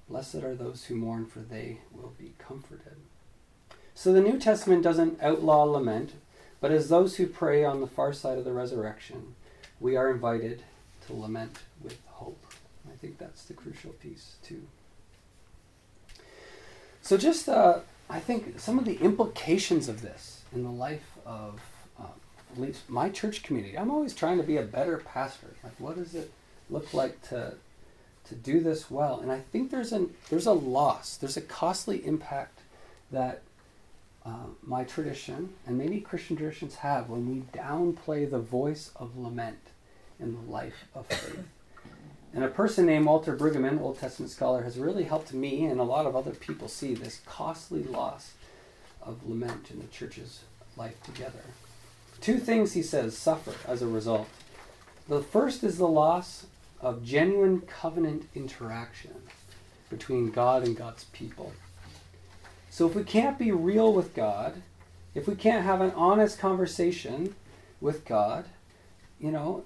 [0.08, 2.96] Blessed are those who mourn, for they will be comforted.
[3.94, 6.12] So the New Testament doesn't outlaw lament,
[6.60, 9.34] but as those who pray on the far side of the resurrection,
[9.78, 10.62] we are invited
[11.06, 12.44] to lament with hope.
[13.00, 14.62] I think that's the crucial piece, too.
[17.00, 17.80] So, just uh,
[18.10, 21.60] I think some of the implications of this in the life of
[21.98, 22.04] uh,
[22.52, 23.78] at least my church community.
[23.78, 25.54] I'm always trying to be a better pastor.
[25.64, 26.30] Like, what does it
[26.68, 27.54] look like to
[28.28, 29.20] to do this well?
[29.20, 31.16] And I think there's an there's a loss.
[31.16, 32.58] There's a costly impact
[33.10, 33.40] that
[34.26, 39.70] uh, my tradition and many Christian traditions have when we downplay the voice of lament
[40.18, 41.46] in the life of faith.
[42.32, 45.84] And a person named Walter Brueggemann, Old Testament scholar, has really helped me and a
[45.84, 48.32] lot of other people see this costly loss
[49.02, 50.44] of lament in the church's
[50.76, 51.42] life together.
[52.20, 54.28] Two things, he says, suffer as a result.
[55.08, 56.46] The first is the loss
[56.80, 59.14] of genuine covenant interaction
[59.88, 61.52] between God and God's people.
[62.70, 64.62] So if we can't be real with God,
[65.14, 67.34] if we can't have an honest conversation
[67.80, 68.44] with God,
[69.18, 69.64] you know,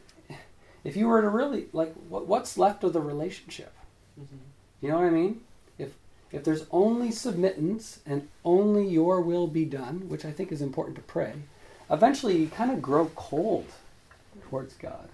[0.85, 3.73] if you were to really like what's left of the relationship?
[4.21, 4.37] Mm-hmm.
[4.83, 5.41] You know what I mean?
[5.79, 5.95] If
[6.31, 10.97] if there's only submittance and only your will be done, which I think is important
[10.97, 11.33] to pray,
[11.91, 13.67] eventually you kind of grow cold
[14.49, 15.09] towards God,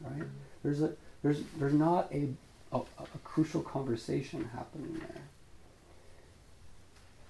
[0.00, 0.28] right?
[0.62, 2.28] There's a there's there's not a,
[2.72, 5.22] a, a crucial conversation happening there.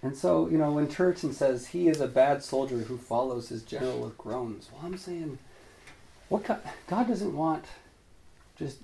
[0.02, 3.62] And so, you know, when Turretin says he is a bad soldier who follows his
[3.62, 5.38] general with groans, well, I'm saying,
[6.28, 7.64] what God, God doesn't want
[8.58, 8.78] just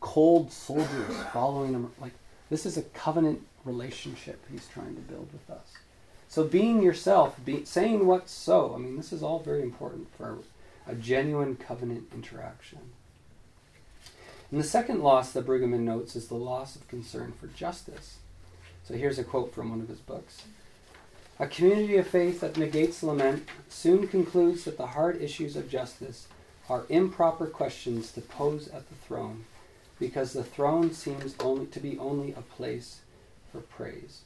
[0.00, 1.92] cold soldiers following him.
[2.00, 2.14] Like,
[2.48, 5.74] this is a covenant relationship he's trying to build with us.
[6.28, 10.38] So, being yourself, be, saying what's so, I mean, this is all very important for
[10.86, 12.78] a genuine covenant interaction.
[14.50, 18.18] And the second loss that Brueggemann notes is the loss of concern for justice.
[18.84, 20.42] So here's a quote from one of his books.
[21.38, 26.26] A community of faith that negates lament soon concludes that the hard issues of justice
[26.68, 29.44] are improper questions to pose at the throne
[29.98, 33.00] because the throne seems only to be only a place
[33.52, 34.22] for praise.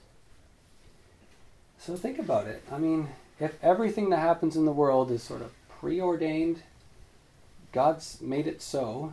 [1.78, 2.62] So think about it.
[2.70, 3.08] I mean,
[3.40, 6.62] if everything that happens in the world is sort of preordained,
[7.72, 9.12] God's made it so,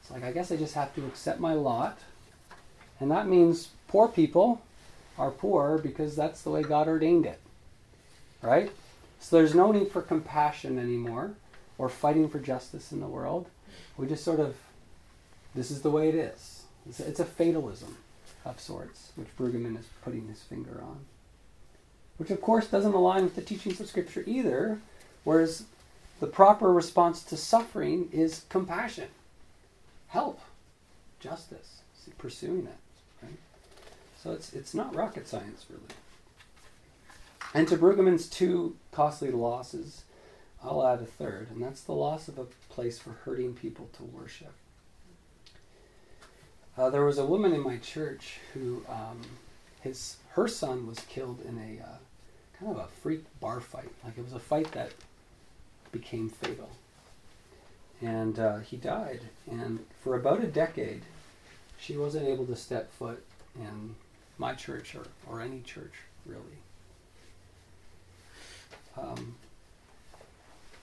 [0.00, 1.98] it's like I guess I just have to accept my lot.
[3.00, 4.62] And that means poor people
[5.18, 7.40] are poor because that's the way God ordained it.
[8.40, 8.70] Right?
[9.20, 11.32] So there's no need for compassion anymore
[11.82, 13.48] or fighting for justice in the world.
[13.96, 14.54] We just sort of,
[15.52, 16.62] this is the way it is.
[16.88, 17.96] It's a, it's a fatalism
[18.44, 21.00] of sorts, which Brueggemann is putting his finger on.
[22.18, 24.78] Which, of course, doesn't align with the teachings of Scripture either,
[25.24, 25.64] whereas
[26.20, 29.08] the proper response to suffering is compassion,
[30.06, 30.38] help,
[31.18, 31.80] justice,
[32.16, 33.28] pursuing it.
[34.22, 35.82] So it's, it's not rocket science, really.
[37.54, 40.04] And to Brueggemann's two costly losses,
[40.64, 44.04] I'll add a third, and that's the loss of a place for hurting people to
[44.04, 44.52] worship.
[46.78, 49.20] Uh, there was a woman in my church who, um,
[49.82, 51.96] his her son was killed in a uh,
[52.58, 53.90] kind of a freak bar fight.
[54.04, 54.92] Like it was a fight that
[55.90, 56.70] became fatal,
[58.00, 59.20] and uh, he died.
[59.50, 61.02] And for about a decade,
[61.78, 63.22] she wasn't able to step foot
[63.56, 63.96] in
[64.38, 65.94] my church or, or any church,
[66.24, 66.40] really.
[68.96, 69.34] Um,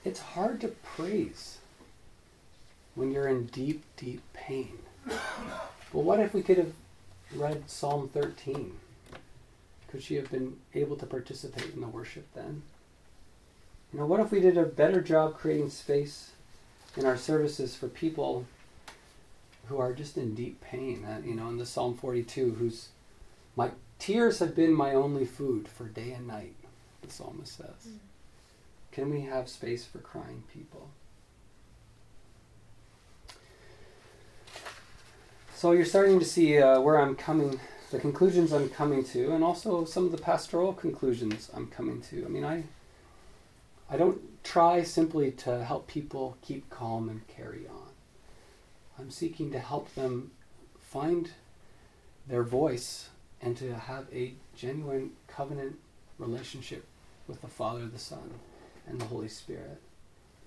[0.04, 1.58] it's hard to praise
[2.94, 4.78] when you're in deep, deep pain.
[5.06, 6.72] But what if we could have
[7.34, 8.72] read Psalm 13?
[9.88, 12.62] Could she have been able to participate in the worship then?
[13.92, 16.30] You know, what if we did a better job creating space
[16.96, 18.46] in our services for people
[19.66, 21.04] who are just in deep pain?
[21.04, 22.88] Uh, you know, in the Psalm 42, whose
[23.56, 26.54] my tears have been my only food for day and night,
[27.02, 27.88] the psalmist says.
[27.88, 27.98] Mm.
[28.92, 30.90] Can we have space for crying people?
[35.54, 37.60] So you're starting to see uh, where I'm coming,
[37.90, 42.24] the conclusions I'm coming to, and also some of the pastoral conclusions I'm coming to.
[42.24, 42.64] I mean, I,
[43.90, 47.90] I don't try simply to help people keep calm and carry on.
[48.98, 50.30] I'm seeking to help them
[50.78, 51.30] find
[52.26, 53.10] their voice
[53.42, 55.78] and to have a genuine covenant
[56.18, 56.86] relationship
[57.26, 58.34] with the Father, the Son,
[58.86, 59.80] and the Holy Spirit,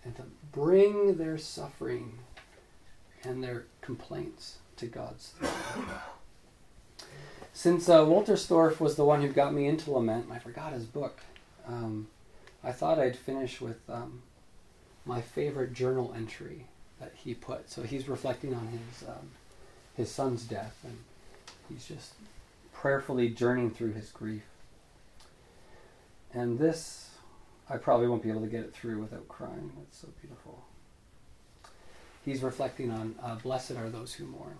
[0.03, 2.19] and to bring their suffering
[3.23, 5.85] and their complaints to God's throne.
[7.53, 11.19] Since uh, Wolterstorff was the one who got me into lament, I forgot his book,
[11.67, 12.07] um,
[12.63, 14.23] I thought I'd finish with um,
[15.05, 16.67] my favorite journal entry
[16.99, 17.69] that he put.
[17.69, 19.31] So he's reflecting on his um,
[19.95, 20.97] his son's death, and
[21.69, 22.13] he's just
[22.73, 24.43] prayerfully journeying through his grief.
[26.33, 27.11] And this,
[27.69, 29.71] I probably won't be able to get it through without crying.
[29.77, 30.63] That's so beautiful.
[32.23, 34.57] He's reflecting on uh, Blessed are those who mourn.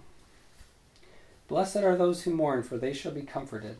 [1.48, 3.78] Blessed are those who mourn, for they shall be comforted.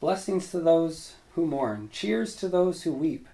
[0.00, 1.88] Blessings to those who mourn.
[1.92, 3.28] Cheers to those who weep.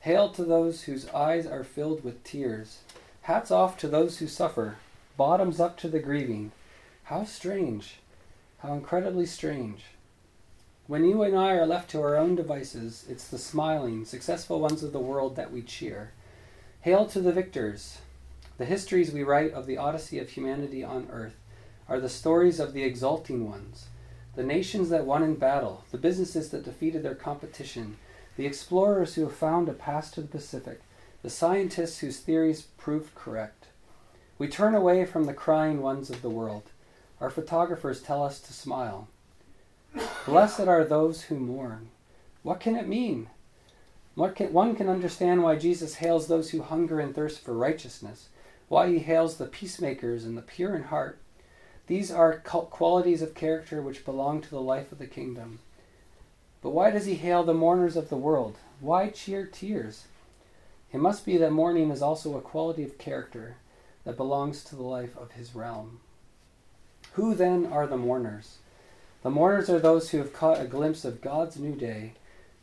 [0.00, 2.78] Hail to those whose eyes are filled with tears.
[3.22, 4.76] Hats off to those who suffer.
[5.16, 6.52] Bottoms up to the grieving.
[7.04, 7.96] How strange.
[8.58, 9.84] How incredibly strange.
[10.88, 14.84] When you and I are left to our own devices, it's the smiling, successful ones
[14.84, 16.12] of the world that we cheer.
[16.82, 17.98] Hail to the victors.
[18.56, 21.34] The histories we write of the odyssey of humanity on earth
[21.88, 23.86] are the stories of the exulting ones,
[24.36, 27.96] the nations that won in battle, the businesses that defeated their competition,
[28.36, 30.82] the explorers who have found a pass to the Pacific,
[31.20, 33.66] the scientists whose theories proved correct.
[34.38, 36.70] We turn away from the crying ones of the world.
[37.20, 39.08] Our photographers tell us to smile.
[40.24, 41.88] Blessed are those who mourn.
[42.42, 43.28] What can it mean?
[44.14, 48.28] What can, one can understand why Jesus hails those who hunger and thirst for righteousness,
[48.68, 51.18] why he hails the peacemakers and the pure in heart.
[51.86, 55.60] These are qualities of character which belong to the life of the kingdom.
[56.62, 58.56] But why does he hail the mourners of the world?
[58.80, 60.06] Why cheer tears?
[60.92, 63.56] It must be that mourning is also a quality of character
[64.04, 66.00] that belongs to the life of his realm.
[67.12, 68.58] Who then are the mourners?
[69.26, 72.12] The mourners are those who have caught a glimpse of God's new day,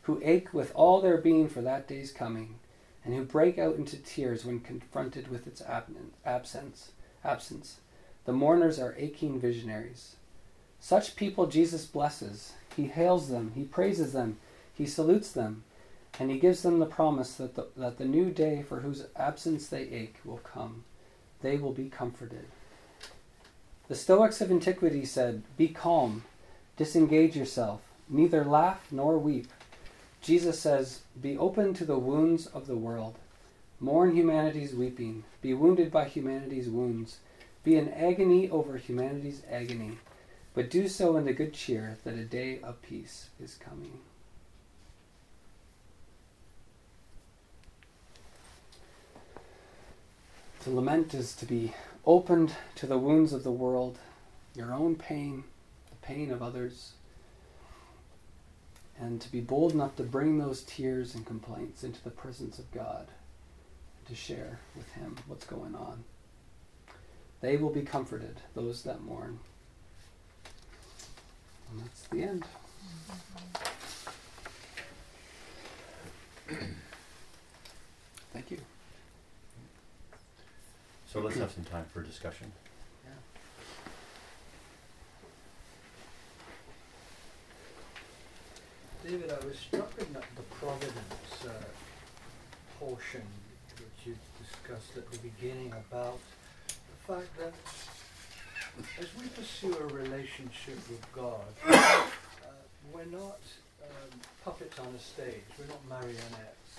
[0.04, 2.54] who ache with all their being for that day's coming,
[3.04, 5.60] and who break out into tears when confronted with its
[6.24, 6.92] absence.
[7.22, 7.80] Absence.
[8.24, 10.16] The mourners are aching visionaries.
[10.80, 12.54] Such people Jesus blesses.
[12.74, 14.38] He hails them, he praises them,
[14.72, 15.64] he salutes them,
[16.18, 19.66] and he gives them the promise that the, that the new day for whose absence
[19.66, 20.84] they ache will come.
[21.42, 22.46] They will be comforted.
[23.88, 26.22] The Stoics of antiquity said, Be calm,
[26.76, 29.48] disengage yourself, neither laugh nor weep.
[30.20, 33.16] Jesus says, Be open to the wounds of the world.
[33.80, 35.24] Mourn humanity's weeping.
[35.42, 37.18] Be wounded by humanity's wounds.
[37.62, 39.98] Be in agony over humanity's agony.
[40.54, 43.98] But do so in the good cheer that a day of peace is coming.
[50.62, 51.74] To lament is to be
[52.06, 53.98] opened to the wounds of the world,
[54.54, 55.44] your own pain,
[56.04, 56.92] pain of others,
[58.98, 62.70] and to be bold enough to bring those tears and complaints into the presence of
[62.72, 63.08] God,
[64.06, 66.04] to share with Him what's going on.
[67.40, 69.40] They will be comforted, those that mourn.
[71.70, 72.44] And that's the end.
[78.32, 78.58] Thank you.
[81.06, 82.52] So let's have some time for discussion.
[89.04, 91.50] David, I was struck with the the providence uh,
[92.80, 93.20] portion
[93.76, 96.18] which you discussed at the beginning about
[96.68, 97.52] the fact that
[98.98, 102.02] as we pursue a relationship with God, uh,
[102.94, 103.40] we're not
[103.82, 106.70] um, puppets on a stage, we're not marionettes.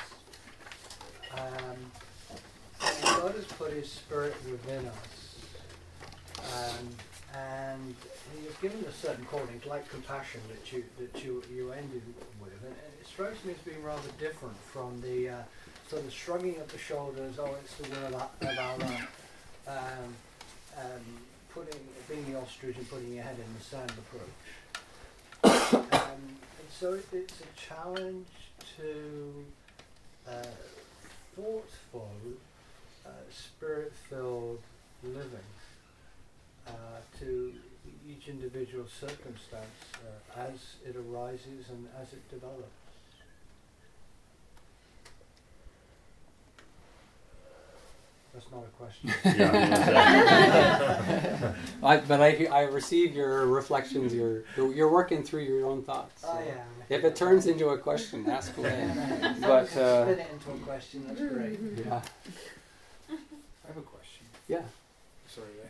[1.31, 1.91] Um,
[3.03, 5.35] God has put His Spirit within us,
[6.55, 6.87] um,
[7.35, 7.95] and
[8.37, 12.01] He has given us certain qualities, like compassion that you that you you ended
[12.41, 15.35] with, and, it strikes me as being rather different from the uh,
[15.89, 17.35] sort of shrugging of the shoulders.
[17.39, 19.07] Oh, it's the will of Allah.
[19.67, 20.15] Um,
[20.77, 21.01] um,
[21.53, 21.79] putting
[22.09, 25.83] being the ostrich and putting your head in the sand approach.
[25.93, 28.27] um, and so it, it's a challenge
[28.77, 29.45] to
[30.27, 30.43] uh,
[31.35, 32.11] thoughtful,
[33.05, 34.59] uh, spirit-filled
[35.03, 35.39] living
[36.67, 36.71] uh,
[37.19, 37.53] to
[38.07, 42.69] each individual circumstance uh, as it arises and as it develops.
[48.33, 49.11] That's not a question.
[49.39, 51.53] Yeah,
[51.83, 54.13] I, but I, I receive your reflections.
[54.13, 56.21] You're, you're you're working through your own thoughts.
[56.21, 56.67] so I am.
[56.89, 58.71] If it turns into a question, ask away.
[59.21, 61.59] As long But, as uh, spin it into a question, that's great.
[61.77, 62.01] Yeah.
[63.09, 64.25] I have a question.
[64.49, 64.61] Yeah.
[65.29, 65.69] Sorry, Ray.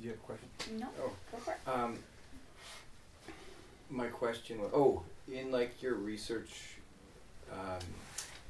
[0.00, 0.48] do you have a question?
[0.80, 1.12] No, Oh.
[1.32, 1.68] go for it.
[1.68, 1.98] Um,
[3.90, 6.74] my question was, oh, in like your research,
[7.52, 7.78] um,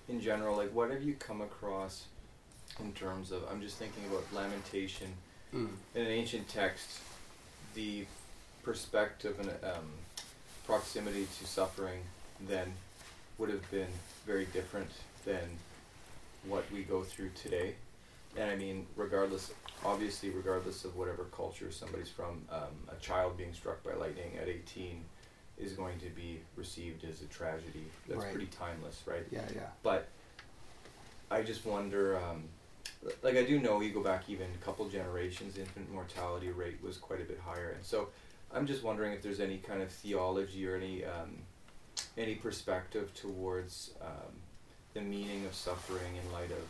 [0.09, 2.05] in general, like what have you come across
[2.81, 3.43] in terms of?
[3.51, 5.13] I'm just thinking about lamentation
[5.55, 5.69] Mm.
[5.95, 6.99] in an ancient text,
[7.75, 8.05] the
[8.65, 9.89] perspective and um,
[10.67, 12.01] proximity to suffering
[12.41, 12.75] then
[13.39, 13.87] would have been
[14.27, 14.91] very different
[15.25, 15.59] than
[16.49, 17.77] what we go through today.
[18.37, 19.53] And I mean, regardless,
[19.87, 24.49] obviously, regardless of whatever culture somebody's from, um, a child being struck by lightning at
[24.49, 25.05] 18
[25.59, 27.87] is going to be received as a tragedy.
[28.09, 28.33] That's Right.
[28.33, 29.25] pretty timeless, right?
[29.31, 29.69] Yeah, yeah.
[29.83, 30.09] But
[31.31, 32.49] I just wonder, um,
[33.23, 36.99] like I do know you go back even a couple generations, infant mortality rate was
[36.99, 38.09] quite a bit higher, and so
[38.53, 41.39] I'm just wondering if there's any kind of theology or any um,
[42.19, 44.33] any perspective towards um,
[44.95, 46.65] the meaning of suffering in light of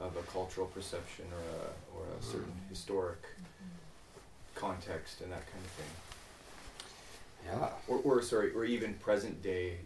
[0.00, 2.68] of a cultural perception or a or a certain Mm.
[2.70, 3.18] historic
[4.54, 5.92] context and that kind of thing,
[7.46, 7.68] Yeah.
[7.88, 9.78] or or sorry, or even present day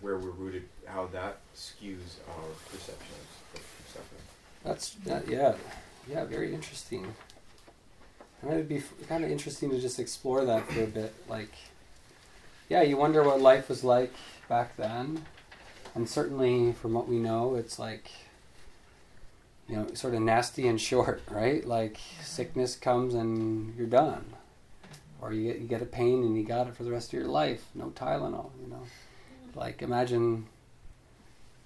[0.00, 3.14] where we're rooted, how that skews our perception
[3.54, 4.22] of, of suffering.
[4.64, 5.56] That's that, yeah,
[6.08, 7.14] yeah, very interesting.
[8.42, 11.14] And it'd be kind of interesting to just explore that for a bit.
[11.28, 11.52] Like,
[12.68, 14.12] yeah, you wonder what life was like
[14.48, 15.26] back then,
[15.94, 18.10] and certainly from what we know, it's like,
[19.68, 21.64] you know, sort of nasty and short, right?
[21.66, 24.24] Like sickness comes and you're done,
[25.20, 27.18] or you get you get a pain and you got it for the rest of
[27.18, 27.64] your life.
[27.74, 28.82] No Tylenol, you know.
[29.54, 30.46] Like imagine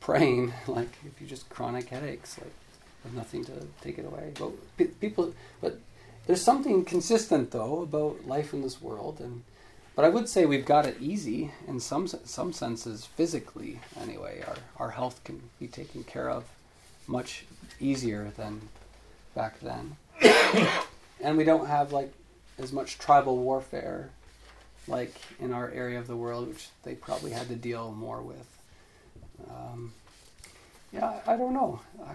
[0.01, 2.53] praying like if you just chronic headaches like
[3.05, 4.33] with nothing to take it away.
[4.39, 5.79] But pe- people, but
[6.27, 9.43] there's something consistent though about life in this world, and
[9.97, 14.45] but I would say we've got it easy in some some senses physically anyway.
[14.47, 16.45] Our our health can be taken care of
[17.07, 17.47] much
[17.81, 18.61] easier than
[19.35, 19.97] back then,
[21.21, 22.13] and we don't have like
[22.59, 24.11] as much tribal warfare
[24.89, 28.59] like in our area of the world, which they probably had to deal more with.
[29.49, 29.93] Um,
[30.93, 31.81] yeah, I, I don't know.
[32.05, 32.15] I,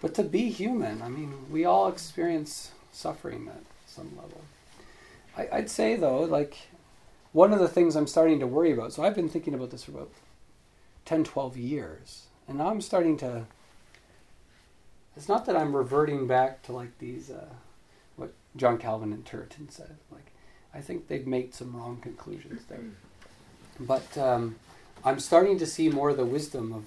[0.00, 4.40] but to be human, I mean, we all experience suffering at some level.
[5.36, 6.56] I, I'd say, though, like,
[7.32, 9.84] one of the things I'm starting to worry about, so I've been thinking about this
[9.84, 10.10] for about
[11.04, 13.46] 10, 12 years, and now I'm starting to.
[15.16, 17.50] It's not that I'm reverting back to, like, these, uh,
[18.16, 19.96] what John Calvin and Turretin said.
[20.10, 20.32] Like,
[20.74, 22.80] I think they've made some wrong conclusions there.
[23.80, 24.56] But um,
[25.04, 26.84] I'm starting to see more of the wisdom of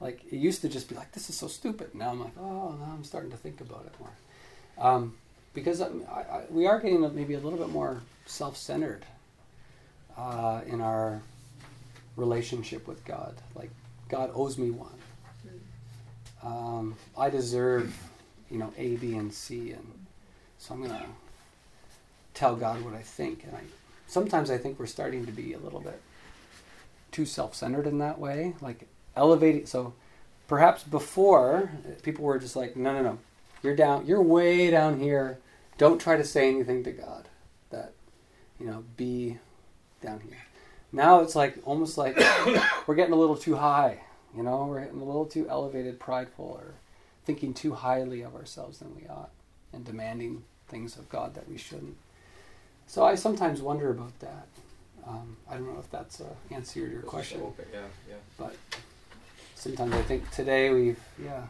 [0.00, 1.94] like it used to just be like this is so stupid.
[1.94, 4.10] Now I'm like, oh, now I'm starting to think about it more,
[4.78, 5.16] um,
[5.54, 9.04] because I, I, we are getting maybe a little bit more self-centered
[10.16, 11.22] uh, in our
[12.16, 13.34] relationship with God.
[13.54, 13.70] Like
[14.08, 14.97] God owes me one.
[16.48, 17.94] Um, I deserve,
[18.50, 20.06] you know, A, B, and C, and
[20.56, 21.06] so I'm gonna
[22.32, 23.44] tell God what I think.
[23.44, 23.60] And I
[24.06, 26.00] sometimes I think we're starting to be a little bit
[27.12, 29.66] too self-centered in that way, like elevating.
[29.66, 29.92] So
[30.46, 31.70] perhaps before
[32.02, 33.18] people were just like, no, no, no,
[33.62, 35.38] you're down, you're way down here.
[35.76, 37.28] Don't try to say anything to God.
[37.70, 37.92] That
[38.58, 39.36] you know, be
[40.00, 40.38] down here.
[40.92, 42.16] Now it's like almost like
[42.86, 44.00] we're getting a little too high.
[44.38, 46.74] You know, we're getting a little too elevated, prideful, or
[47.24, 49.30] thinking too highly of ourselves than we ought,
[49.72, 51.96] and demanding things of God that we shouldn't.
[52.86, 54.46] So I sometimes wonder about that.
[55.04, 58.14] Um, I don't know if that's a answer to your It's question, open, Yeah, yeah.
[58.38, 58.54] but
[59.56, 61.42] sometimes I think today we've yeah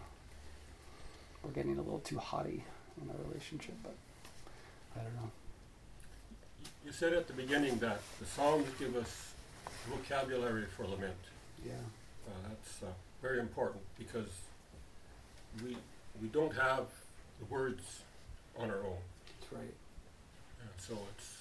[1.45, 2.65] we're getting a little too haughty
[3.03, 3.95] in our relationship, but
[4.97, 5.31] I don't know.
[6.87, 9.35] You said at the beginning that the Psalms give us
[9.91, 11.17] vocabulary for lament.
[11.67, 11.73] Yeah,
[12.49, 12.87] That's uh,
[13.23, 14.29] very important because
[15.65, 15.77] we
[16.21, 16.87] we don't have
[17.39, 18.03] the words
[18.59, 18.99] on our own.
[19.41, 19.75] that's right.
[20.61, 21.39] And so it's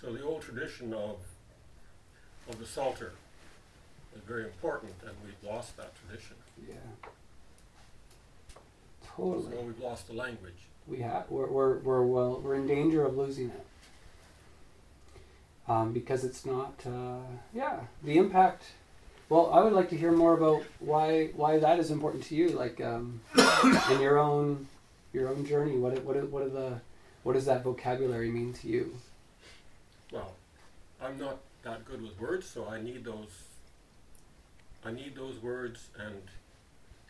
[0.00, 1.16] so the old tradition of
[2.48, 3.12] of the Psalter
[4.16, 6.36] is very important, and we've lost that tradition.
[6.68, 6.74] Yeah,
[9.16, 9.52] totally.
[9.56, 10.54] So we've lost the language.
[10.86, 13.66] We have we're we're we're, well, we're in danger of losing it
[15.68, 16.74] um, because it's not.
[16.84, 17.20] Uh,
[17.54, 18.64] yeah, the impact.
[19.30, 22.48] Well, I would like to hear more about why why that is important to you,
[22.48, 23.20] like um,
[23.92, 24.66] in your own
[25.12, 25.78] your own journey.
[25.78, 26.80] What what what are the
[27.22, 28.96] what does that vocabulary mean to you?
[30.12, 30.32] Well,
[31.00, 33.44] I'm not that good with words, so I need those.
[34.84, 36.22] I need those words and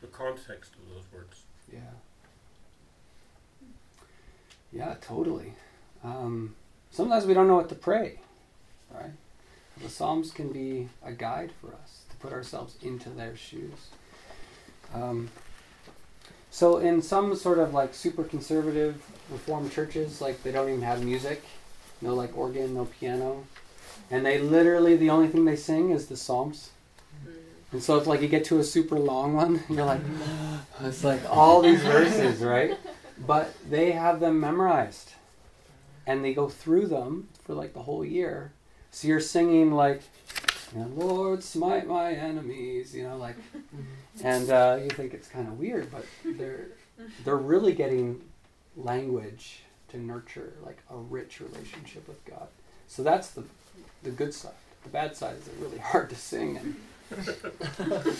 [0.02, 1.40] the context of those words.
[1.72, 1.80] Yeah.
[4.72, 5.54] Yeah, totally.
[6.04, 6.54] Um,
[6.90, 8.20] sometimes we don't know what to pray,
[8.92, 9.12] right?
[9.82, 13.88] The Psalms can be a guide for us put ourselves into their shoes.
[14.94, 15.30] Um,
[16.50, 21.04] so, in some sort of like super conservative Reformed churches, like they don't even have
[21.04, 21.44] music,
[22.00, 23.44] no like organ, no piano,
[24.10, 26.70] and they literally the only thing they sing is the Psalms.
[27.70, 30.00] And so, if like you get to a super long one, you're like,
[30.80, 32.76] it's like all these verses, right?
[33.24, 35.12] But they have them memorized,
[36.06, 38.52] and they go through them for like the whole year.
[38.90, 40.02] So you're singing like,
[40.74, 43.36] you know, Lord, smite my enemies, you know, like,
[44.24, 46.68] and uh, you think it's kind of weird, but they're
[47.24, 48.20] they're really getting
[48.76, 52.48] language to nurture like a rich relationship with God.
[52.86, 53.44] So that's the
[54.02, 54.52] the good side.
[54.84, 56.76] The bad side is they're really hard to sing and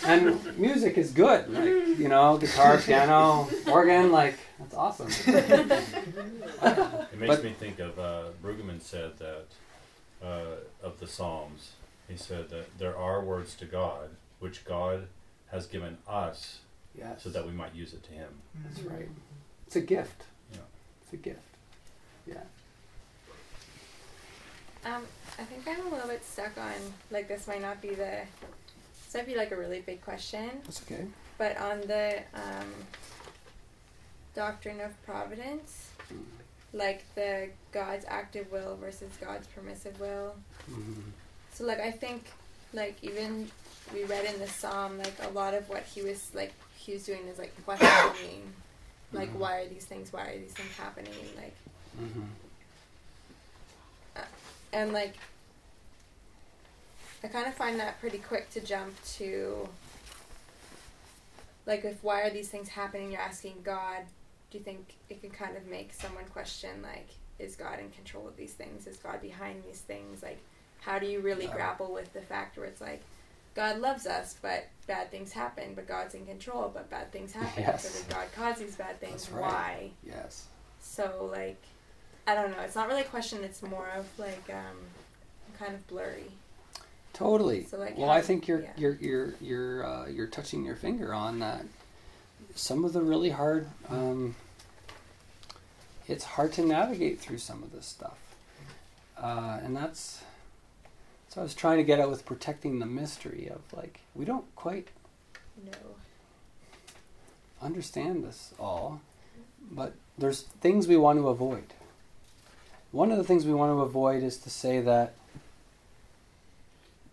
[0.05, 5.09] and music is good, like you know, guitar, piano, organ, like that's awesome.
[5.27, 5.69] It
[7.19, 9.45] makes But- me think of uh, Brueggemann said that
[10.23, 11.71] uh, of the Psalms.
[12.11, 15.07] He said that there are words to God which God
[15.51, 16.59] has given us
[16.99, 18.29] Yes, so that we might use it to Him.
[18.65, 19.09] that's right.
[19.69, 20.25] It's a gift.
[20.53, 20.59] Yeah.
[21.05, 21.39] It's a gift.
[22.27, 22.41] Yeah.
[24.85, 25.03] Um,
[25.39, 26.73] I think I'm a little bit stuck on
[27.13, 28.23] like this might not be the
[29.05, 31.05] this might be like a really big question, That's okay.
[31.39, 32.73] but on the um,
[34.35, 36.25] doctrine of providence, Mm.
[36.73, 40.35] like the God's active will versus God's permissive will.
[40.69, 41.03] Mhm.
[41.61, 42.25] So like I think
[42.73, 43.51] like even
[43.93, 47.05] we read in the psalm like a lot of what he was like he was
[47.05, 48.51] doing is like questioning
[49.13, 49.35] like Mhm.
[49.41, 51.55] why are these things why are these things happening like
[52.01, 52.29] Mhm.
[54.73, 55.17] and like
[57.23, 59.69] I kind of find that pretty quick to jump to
[61.67, 64.05] like if why are these things happening you're asking God
[64.51, 68.27] do you think it can kind of make someone question like is God in control
[68.27, 70.39] of these things is God behind these things like
[70.81, 71.55] how do you really Yeah.
[71.55, 73.03] grapple with the fact where it's like
[73.55, 77.63] God loves us but bad things happen but God's in control but bad things happen
[77.67, 77.89] Yes.
[77.89, 79.41] so did God cause these bad things right.
[79.43, 80.47] why Yes.
[80.81, 81.61] so like
[82.27, 84.77] I don't know it's not really a question it's more of like um
[85.59, 86.31] kind of blurry
[87.13, 87.65] Totally.
[87.65, 88.71] So, like, well, how- I think you're yeah.
[88.77, 91.65] you're you're you're uh, you're touching your finger on that.
[92.55, 93.67] Some of the really hard.
[93.91, 94.37] Um,
[96.07, 98.17] it's hard to navigate through some of this stuff,
[99.19, 100.23] uh, and that's.
[101.31, 104.53] So I was trying to get at with protecting the mystery of like we don't
[104.57, 104.89] quite
[105.65, 105.73] no.
[107.63, 109.01] understand this all,
[109.71, 111.73] but there's things we want to avoid.
[112.91, 115.15] One of the things we want to avoid is to say that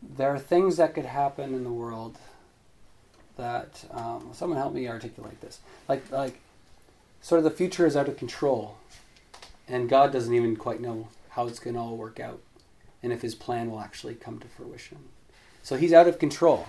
[0.01, 2.17] there are things that could happen in the world
[3.35, 5.59] that um, someone help me articulate this.
[5.87, 6.39] Like like
[7.21, 8.77] sort of the future is out of control
[9.67, 12.39] and god doesn't even quite know how it's going to all work out
[13.03, 14.97] and if his plan will actually come to fruition.
[15.63, 16.67] So he's out of control.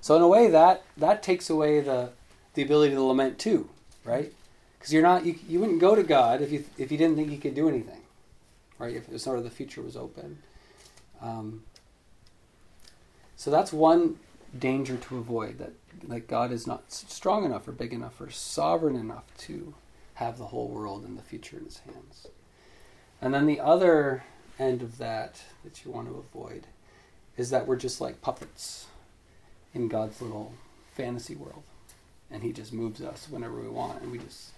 [0.00, 2.10] So in a way that that takes away the
[2.54, 3.68] the ability to lament too
[4.04, 4.32] right?
[4.78, 7.30] Because you're not you, you wouldn't go to god if you if you didn't think
[7.30, 8.00] he could do anything
[8.78, 8.94] right?
[8.94, 10.38] If sort of the future was open.
[11.22, 11.62] Um,
[13.36, 14.18] so that's one
[14.58, 15.72] danger to avoid that
[16.06, 19.74] like God is not strong enough or big enough or sovereign enough to
[20.14, 22.26] have the whole world and the future in his hands.
[23.22, 24.24] And then the other
[24.58, 26.66] end of that that you want to avoid
[27.36, 28.86] is that we're just like puppets
[29.72, 30.52] in God's little
[30.92, 31.62] fantasy world.
[32.30, 34.50] And he just moves us whenever we want and we just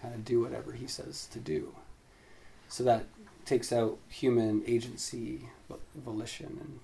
[0.00, 1.74] kind of do whatever he says to do.
[2.68, 3.04] So that
[3.44, 5.48] takes out human agency,
[5.94, 6.80] volition and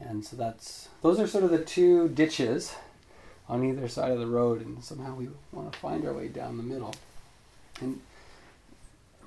[0.00, 2.74] and so that's those are sort of the two ditches
[3.48, 6.56] on either side of the road, and somehow we want to find our way down
[6.56, 6.94] the middle.
[7.80, 8.00] And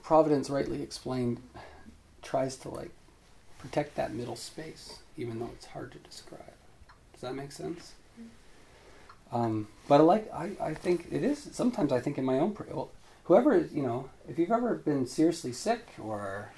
[0.03, 1.41] Providence, rightly explained,
[2.21, 2.91] tries to like
[3.59, 6.41] protect that middle space, even though it's hard to describe.
[7.13, 7.93] Does that make sense?
[9.31, 12.53] Um, but I like I, I think it is sometimes I think in my own
[12.53, 12.69] prayer.
[12.73, 12.89] Well,
[13.25, 16.51] whoever you know, if you've ever been seriously sick or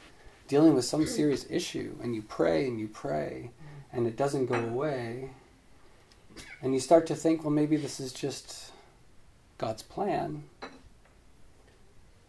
[0.47, 3.51] dealing with some serious issue, and you pray and you pray,
[3.91, 5.29] and it doesn't go away,
[6.61, 8.71] and you start to think, well, maybe this is just
[9.57, 10.43] God's plan.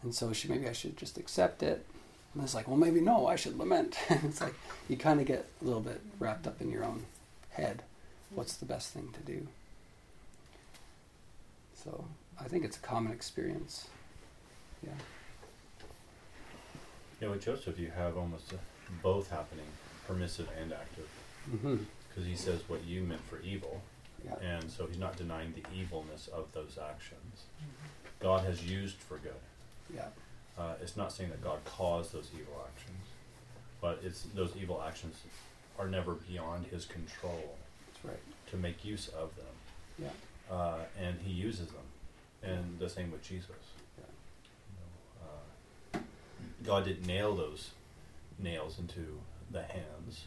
[0.03, 1.87] and so she maybe I should just accept it.
[2.35, 3.97] And it's like, well, maybe no, I should lament.
[4.11, 4.55] it's like
[4.89, 7.05] you kind of get a little bit wrapped up in your own
[7.51, 7.83] head.
[8.31, 9.47] What's the best thing to do?
[11.75, 12.05] So
[12.41, 13.87] I think it's a common experience.
[14.83, 14.93] Yeah.
[17.21, 18.57] Yeah, with Joseph, you have almost uh,
[19.03, 19.67] both happening,
[20.09, 21.09] permissive and active.
[21.51, 21.77] Mm-hmm.
[22.09, 23.81] Because he says what you meant for evil,
[24.25, 24.35] Yeah.
[24.43, 27.43] and so he's not denying the evilness of those actions.
[28.21, 29.33] God has used for good.
[29.95, 30.09] Yeah.
[30.59, 33.07] Uh, it's not saying that God caused those evil actions,
[33.81, 35.17] but it's those evil actions
[35.79, 37.57] are never beyond His control
[38.05, 38.17] right.
[38.51, 39.47] to make use of them.
[39.99, 40.55] Yeah.
[40.55, 41.85] Uh, and He uses them,
[42.43, 43.51] and the same with Jesus.
[43.99, 44.05] Yeah.
[44.71, 46.03] You know, uh,
[46.65, 47.71] God didn't nail those
[48.39, 49.19] nails into
[49.51, 50.27] the hands,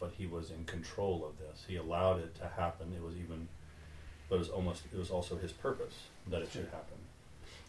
[0.00, 1.64] but He was in control of this.
[1.68, 2.92] He allowed it to happen.
[2.96, 3.46] It was even,
[4.28, 4.82] but it was almost.
[4.92, 5.94] It was also His purpose
[6.26, 6.98] that it should happen.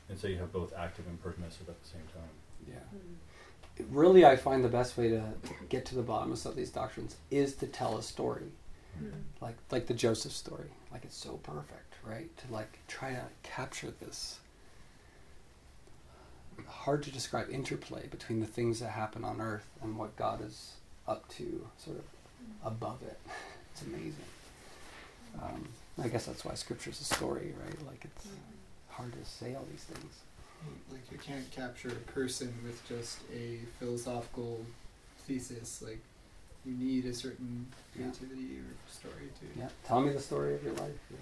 [0.10, 2.30] And so you have both active and permissive at the same time.
[2.68, 2.76] Yeah.
[2.91, 3.95] Hmm.
[3.95, 5.24] really i find the best way to
[5.70, 8.51] get to the bottom of some of these doctrines is to tell a story.
[8.97, 9.05] Hmm.
[9.05, 9.20] Hmm.
[9.41, 10.70] Like like the joseph story.
[10.91, 12.36] Like it's so perfect right?
[12.38, 14.39] To like try to capture this
[16.68, 20.74] hard to describe interplay between the things that happen on earth and what god is
[21.07, 22.03] up to sort of
[22.66, 23.20] above it.
[23.72, 24.16] It's amazing.
[25.41, 25.70] Um,
[26.01, 27.86] i guess that's why scripture's a story right?
[27.86, 28.28] Like it's
[28.99, 30.13] hard to say all these things
[30.91, 34.59] Like you can't capture a person with just a philosophical
[35.25, 35.81] thesis.
[35.81, 36.01] Like
[36.65, 38.03] you need a certain Yeah.
[38.03, 39.59] creativity or story to.
[39.59, 41.17] yeah tell me the story of your life yeah.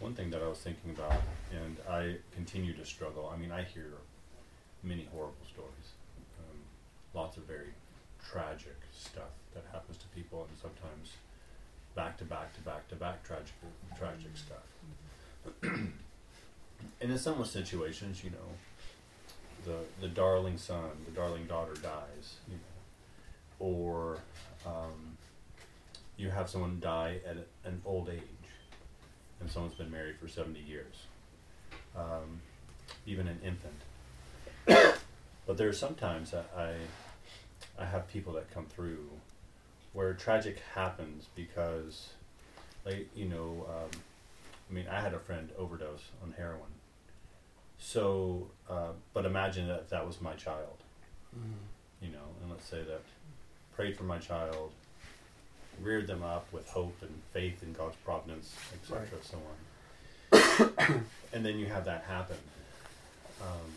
[0.00, 1.20] One thing that I was thinking about,
[1.52, 3.30] and I continue to struggle.
[3.32, 3.92] I mean, I hear
[4.82, 5.88] many horrible stories,
[6.40, 6.58] um,
[7.14, 7.72] lots of very
[8.34, 11.12] tragic stuff that happens to people, and sometimes
[11.94, 13.54] back to back to back to back tragic
[13.96, 15.62] tragic stuff.
[15.62, 15.92] and
[17.00, 18.50] in some situations, you know,
[19.64, 24.18] the the darling son, the darling daughter dies, you know, or
[24.66, 25.16] um,
[26.16, 28.20] you have someone die at an old age
[29.40, 30.94] and someone's been married for 70 years,
[31.96, 32.40] um,
[33.06, 34.94] even an infant.
[35.46, 36.72] but there are sometimes that I,
[37.78, 39.08] I have people that come through
[39.92, 42.10] where tragic happens because,
[42.84, 43.90] like, you know, um,
[44.70, 46.60] I mean, I had a friend overdose on heroin.
[47.78, 50.76] So, uh, but imagine that that was my child,
[52.00, 53.02] you know, and let's say that
[53.76, 54.70] prayed for my child,
[55.82, 59.24] reared them up with hope and faith in God's providence, etc., Right.
[59.24, 59.38] so
[60.88, 61.04] on.
[61.32, 62.36] and then you have that happen.
[63.42, 63.70] Um,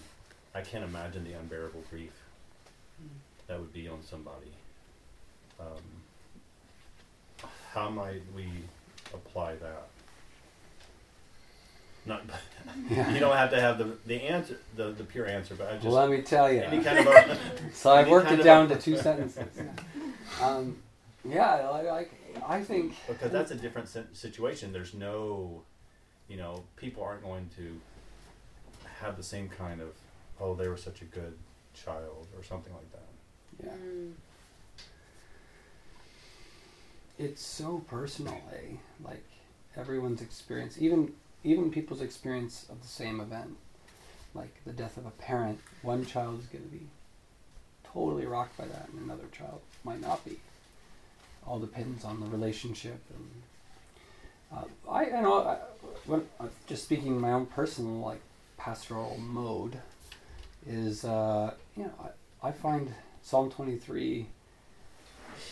[0.55, 2.13] I can't imagine the unbearable grief
[3.47, 4.51] that would be on somebody.
[5.59, 8.47] Um, how might we
[9.13, 9.87] apply that?
[12.05, 12.23] Not,
[12.89, 15.85] you don't have to have the the answer, the, the pure answer, but I just
[15.85, 17.37] well, let me tell you any kind of a,
[17.73, 19.43] So I Any worked it down a- to two sentences.
[20.41, 20.77] Um,
[21.27, 22.13] yeah, like
[22.47, 24.71] I think because that's a different situation.
[24.71, 25.63] There's no,
[26.29, 27.79] you know, people aren't going to
[29.01, 29.89] have the same kind of,
[30.39, 31.37] oh, they were such a good
[31.73, 33.03] child or something like that.
[33.63, 34.13] Yeah, Mm.
[37.17, 38.75] it's so personal, eh?
[39.03, 39.23] Like
[39.75, 43.57] everyone's experience, even even people's experience of the same event,
[44.33, 45.59] like the death of a parent.
[45.81, 46.87] One child is going to be
[47.83, 50.39] totally rocked by that, and another child might not be.
[51.45, 53.29] All depends on the relationship and.
[54.49, 55.57] Uh, I, I know, I,
[56.05, 58.21] when, uh, just speaking my own personal like
[58.57, 59.77] pastoral mode,
[60.65, 61.91] is uh, you know
[62.41, 62.93] I, I find
[63.27, 64.27] Psalm twenty three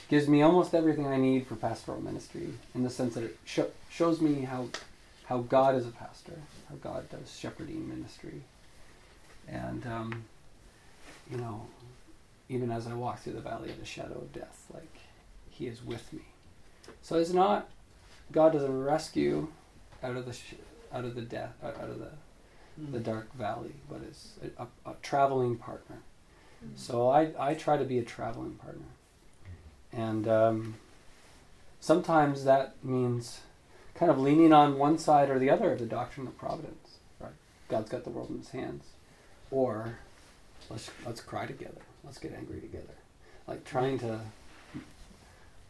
[0.07, 3.71] gives me almost everything I need for pastoral ministry in the sense that it sho-
[3.89, 4.69] shows me how
[5.25, 8.43] how God is a pastor, how God does shepherding ministry,
[9.45, 10.23] and um,
[11.29, 11.67] you know,
[12.47, 14.95] even as I walk through the valley of the shadow of death, like
[15.49, 16.21] He is with me.
[17.01, 17.67] So it's not
[18.31, 19.49] God doesn't rescue
[20.01, 20.63] out of the sh-
[20.93, 22.11] out of the death out of the
[22.91, 25.97] the dark valley, but it's a, a, a traveling partner.
[26.75, 28.85] So I, I try to be a traveling partner.
[29.91, 30.75] And um,
[31.79, 33.41] sometimes that means
[33.93, 36.97] kind of leaning on one side or the other of the doctrine of providence.
[37.19, 37.31] Right?
[37.69, 38.83] God's got the world in his hands.
[39.51, 39.99] Or
[40.69, 41.81] let's, let's cry together.
[42.03, 42.95] Let's get angry together.
[43.47, 44.19] Like trying to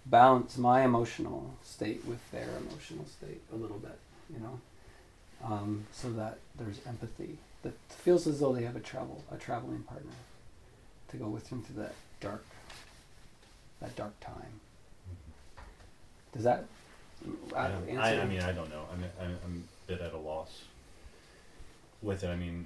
[0.06, 3.98] balance my emotional state with their emotional state a little bit,
[4.32, 4.60] you know,
[5.44, 7.38] um, so that there's empathy.
[7.64, 10.12] That feels as though they have a travel a traveling partner
[11.18, 12.46] to go with him through that dark
[13.82, 14.60] that dark time.
[16.34, 16.66] Does that
[17.26, 18.86] Uh, I, I, answer- I mean, I don't know.
[18.92, 20.64] I mean, I'm, I'm a bit at a loss
[22.02, 22.28] with it.
[22.28, 22.66] I mean,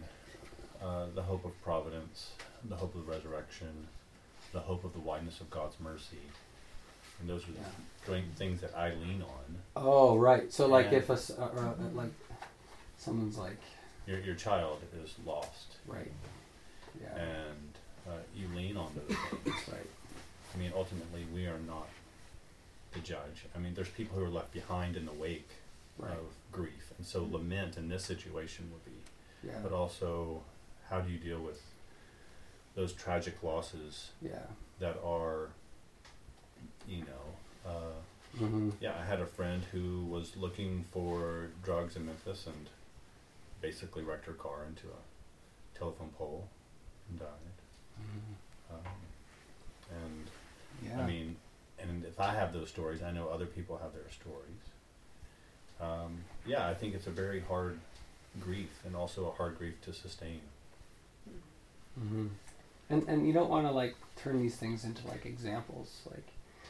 [0.84, 2.32] uh, the hope of providence,
[2.66, 3.88] the hope of the resurrection,
[4.54, 6.18] the hope of the wideness of God's mercy.
[7.20, 8.22] And those are the Yeah.
[8.36, 9.58] things that I lean on.
[9.76, 10.52] Oh, right.
[10.52, 12.12] So, like, if a, uh, uh, like
[12.98, 13.58] someone's like,
[14.08, 16.12] Your, your child is lost, right,
[17.00, 17.69] yeah, and
[18.08, 19.56] uh, you lean on those things.
[19.72, 19.90] right,
[20.54, 21.88] I mean, ultimately, we are not
[22.94, 23.46] the judge.
[23.56, 25.50] I mean, there's people who are left behind in the wake
[25.98, 29.00] right, of grief, and so lament in this situation would be
[29.44, 30.42] yeah, but also
[30.90, 31.62] how do you deal with
[32.76, 34.40] those tragic losses yeah,
[34.80, 35.50] that are
[36.88, 38.70] you know uh, mm-hmm.
[38.80, 42.70] yeah i had a friend who was looking for drugs in memphis and
[43.62, 46.48] basically wrecked her car into a telephone pole
[47.10, 47.28] and died
[48.72, 48.80] um,
[49.92, 50.28] and
[50.86, 51.02] yeah.
[51.02, 51.36] i mean
[51.82, 54.64] and if i have those stories i know other people have their stories.
[55.82, 57.80] Um, yeah i think it's a very hard
[58.40, 60.42] grief and also a hard grief to sustain.
[61.98, 62.28] Hmm
[62.90, 66.26] And and you don't want to like turn these things into like examples, like,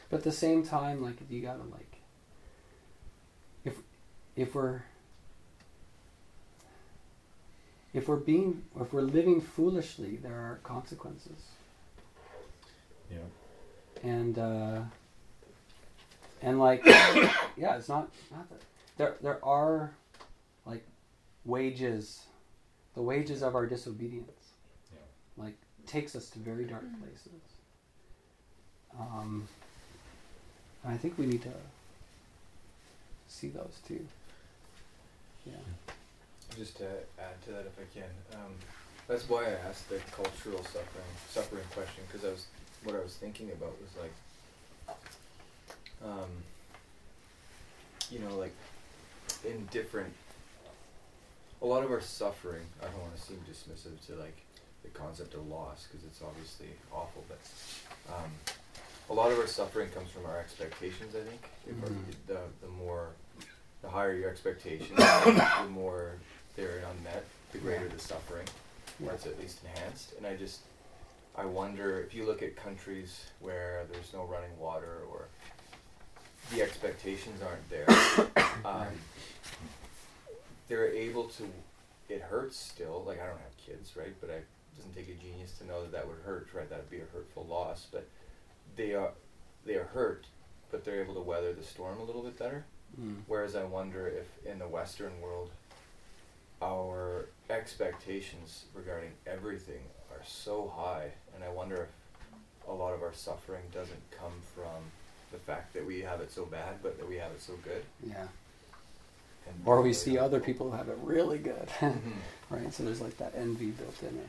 [0.08, 1.96] but at the same time, like you gotta like,
[3.64, 3.74] if
[4.36, 4.82] if we're
[7.92, 11.48] if we're being if we're living foolishly, there are consequences,
[13.10, 13.18] yeah
[14.02, 14.80] and uh,
[16.42, 18.60] and like yeah, it's not not that
[18.96, 19.92] there there are
[20.66, 20.84] like
[21.44, 22.24] wages,
[22.94, 24.52] the wages of our disobedience
[24.92, 24.98] yeah
[25.36, 27.42] like takes us to very dark places.
[28.98, 29.46] Um,
[30.82, 31.52] and I think we need to
[33.28, 34.06] see those too.
[35.46, 35.52] Yeah.
[36.56, 36.86] Just to
[37.18, 38.52] add to that, if I can, um,
[39.08, 42.46] that's why I asked the cultural suffering suffering question because I was
[42.84, 43.90] what I was thinking about was
[44.88, 44.96] like,
[46.04, 46.28] um,
[48.10, 48.54] you know, like
[49.44, 50.12] in different.
[51.62, 52.62] A lot of our suffering.
[52.82, 54.36] I don't want to seem dismissive to like
[54.82, 57.38] the concept of loss because it's obviously awful, but
[58.14, 58.30] um,
[59.10, 61.14] a lot of our suffering comes from our expectations.
[61.14, 62.14] I think Mhm.
[62.26, 63.10] the the more
[63.82, 66.16] the higher your expectations, the more
[66.56, 68.46] they're unmet, the greater the suffering,
[69.04, 70.14] or it's at least enhanced.
[70.16, 70.60] And I just,
[71.36, 75.26] I wonder if you look at countries where there's no running water or
[76.52, 77.86] the expectations aren't there,
[78.64, 78.88] um,
[80.68, 81.44] they're able to.
[82.08, 83.04] It hurts still.
[83.06, 84.14] Like I don't have kids, right?
[84.20, 84.46] But I it
[84.76, 86.68] doesn't take a genius to know that that would hurt, right?
[86.68, 87.86] That would be a hurtful loss.
[87.90, 88.08] But
[88.76, 89.10] they are
[89.64, 90.26] they are hurt,
[90.70, 92.64] but they're able to weather the storm a little bit better.
[93.00, 93.18] Mm.
[93.26, 95.50] Whereas I wonder if in the Western world,
[96.62, 99.80] our expectations regarding everything
[100.12, 104.82] are so high, and I wonder if a lot of our suffering doesn't come from
[105.32, 107.84] the fact that we have it so bad, but that we have it so good.
[108.04, 108.26] Yeah.
[109.46, 112.12] And Or we see other people who have it really good, Mhm.
[112.50, 112.72] right?
[112.72, 114.26] So there's like that envy built in there,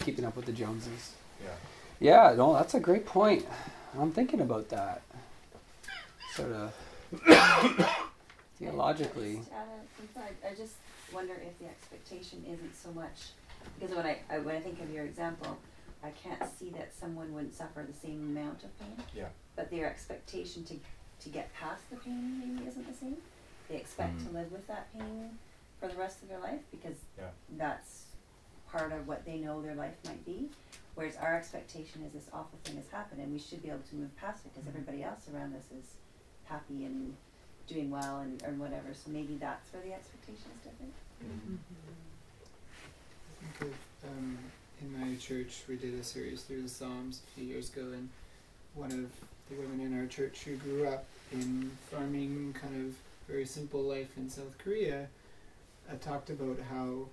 [0.00, 1.12] keeping up with the Joneses.
[1.42, 1.50] Yeah.
[2.00, 3.46] Yeah, no, that's a great point.
[3.98, 5.02] I'm thinking about that.
[6.34, 6.72] Sort of
[8.58, 9.36] theologically.
[9.36, 10.32] Just add a- some thought.
[10.50, 10.74] I just
[11.12, 13.30] wonder if the expectation isn't so much
[13.78, 15.56] because when I, I when I think of your example,
[16.02, 19.28] I can't see that someone wouldn't suffer the same amount of pain, Yeah.
[19.56, 20.74] but their expectation to
[21.20, 23.16] to get past the pain maybe isn't the same.
[23.68, 24.26] They expect Mm.
[24.26, 25.38] to live with that pain
[25.80, 27.30] for the rest of their life because Yeah.
[27.56, 28.06] that's
[28.66, 30.50] part of what they know their life might be.
[30.96, 33.94] Whereas our expectation is this awful thing has happened and we should be able to
[33.96, 35.94] move past it because everybody else around us is
[36.44, 37.16] happy and
[37.66, 38.92] doing well and or whatever.
[38.92, 40.94] So maybe that's where the expectation is different.
[41.24, 41.58] Mhm.
[43.42, 44.38] I think of, um,
[44.80, 48.08] in my church, we did a series through the Psalms a few years ago, and
[48.74, 49.10] one of
[49.48, 52.96] the women in our church who grew up in farming, kind of
[53.26, 55.08] very simple life in South Korea,
[55.90, 57.06] uh, talked about how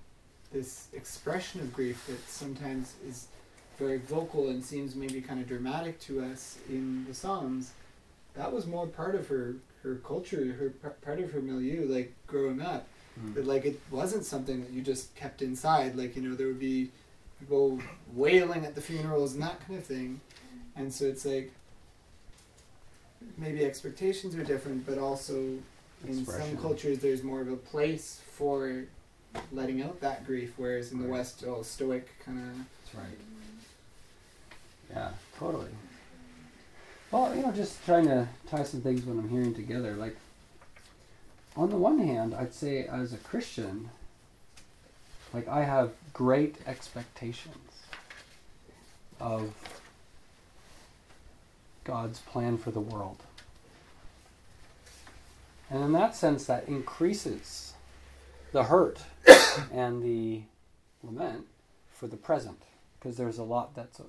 [0.52, 3.28] this expression of grief that sometimes is
[3.78, 7.72] very vocal and seems maybe kind of dramatic to us in the Psalms,
[8.34, 10.70] that was more part of her her culture, her
[11.03, 12.88] part of her milieu, like growing up
[13.20, 13.34] Mm.
[13.36, 16.62] but like it wasn't something that you just kept inside like you know there would
[16.62, 16.90] be
[17.41, 17.78] people
[18.14, 20.22] wailing at the funerals and that kind of thing
[20.78, 21.52] and so it's like
[23.38, 25.58] maybe expectations are different but also
[26.08, 28.86] in some cultures there's more of a place for
[29.52, 31.18] letting out that grief whereas in the Right.
[31.18, 33.18] west all stoic kind of That's right.
[34.90, 35.70] Yeah, totally.
[37.11, 39.95] Well, you know, just trying to tie some things when I'm hearing together.
[39.95, 40.15] Like,
[41.57, 43.89] on the one hand, I'd say as a Christian,
[45.33, 47.83] like I have great expectations
[49.19, 49.53] of
[51.83, 53.17] God's plan for the world.
[55.69, 57.73] And in that sense, that increases
[58.53, 58.99] the hurt
[59.73, 60.43] and the
[61.03, 61.45] lament
[61.91, 62.61] for the present,
[62.97, 63.99] because there's a lot that's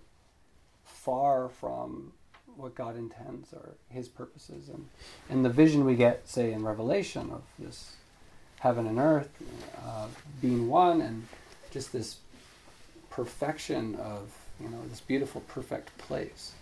[0.84, 2.12] far from
[2.56, 4.86] what God intends or His purposes, and
[5.28, 7.96] and the vision we get, say, in Revelation of this
[8.60, 9.30] heaven and earth
[9.84, 10.06] uh,
[10.40, 11.26] being one, and
[11.70, 12.18] just this
[13.10, 14.30] perfection of
[14.60, 16.52] you know this beautiful, perfect place.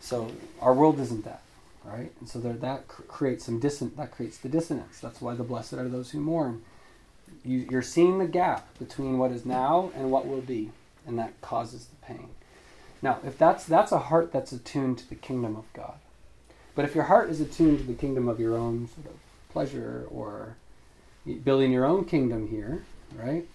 [0.00, 1.42] So our world isn't that,
[1.84, 2.10] right?
[2.20, 4.98] And so there, that cr- creates some disson- That creates the dissonance.
[5.00, 6.62] That's why the blessed are those who mourn.
[7.44, 10.70] You, you're seeing the gap between what is now and what will be,
[11.06, 12.28] and that causes the pain.
[13.02, 15.94] Now, if that's that's a heart that's attuned to the kingdom of God,
[16.74, 19.18] but if your heart is attuned to the kingdom of your own sort of
[19.50, 20.56] pleasure or
[21.44, 22.84] building your own kingdom here,
[23.14, 23.46] right?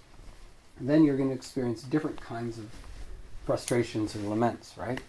[0.79, 2.69] Then you're going to experience different kinds of
[3.45, 4.99] frustrations and laments, right?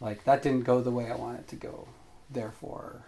[0.00, 1.88] Like that didn't go the way I wanted it to go.
[2.30, 3.02] Therefore,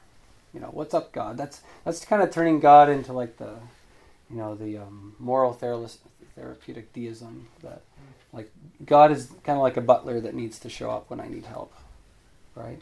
[0.52, 1.36] you know, what's up, God?
[1.36, 3.54] That's that's kind of turning God into like the,
[4.28, 7.82] you know, the um, moral therapeutic deism that,
[8.32, 8.50] like,
[8.84, 11.46] God is kind of like a butler that needs to show up when I need
[11.46, 11.72] help,
[12.54, 12.80] right?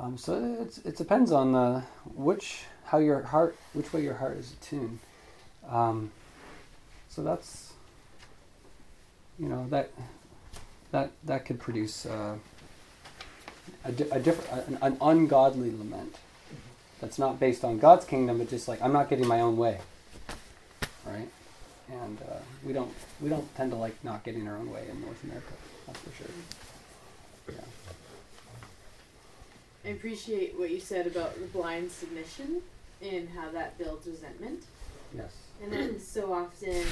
[0.00, 1.82] Um, so it depends on the
[2.14, 5.00] which how your heart which way your heart is attuned.
[5.68, 6.12] Um,
[7.08, 7.72] so that's
[9.38, 9.90] you know that
[10.92, 12.36] that that could produce uh,
[13.84, 16.16] a, di- a different an, an ungodly lament
[17.00, 19.80] that's not based on God's kingdom, but just like I'm not getting my own way,
[21.04, 21.28] right?
[21.90, 25.00] And uh, we don't we don't tend to like not getting our own way in
[25.00, 25.52] North America.
[25.86, 26.26] That's for sure.
[27.48, 27.60] Yeah.
[29.84, 32.62] I appreciate what you said about the blind submission
[33.00, 34.64] and how that builds resentment.
[35.16, 35.32] Yes.
[35.62, 36.84] And then so often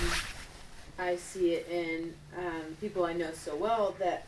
[0.98, 4.26] I see it in um, people I know so well that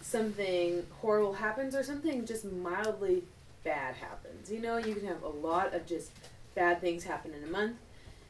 [0.00, 3.24] something horrible happens or something just mildly
[3.64, 4.50] bad happens.
[4.50, 6.10] You know, you can have a lot of just
[6.54, 7.76] bad things happen in a month,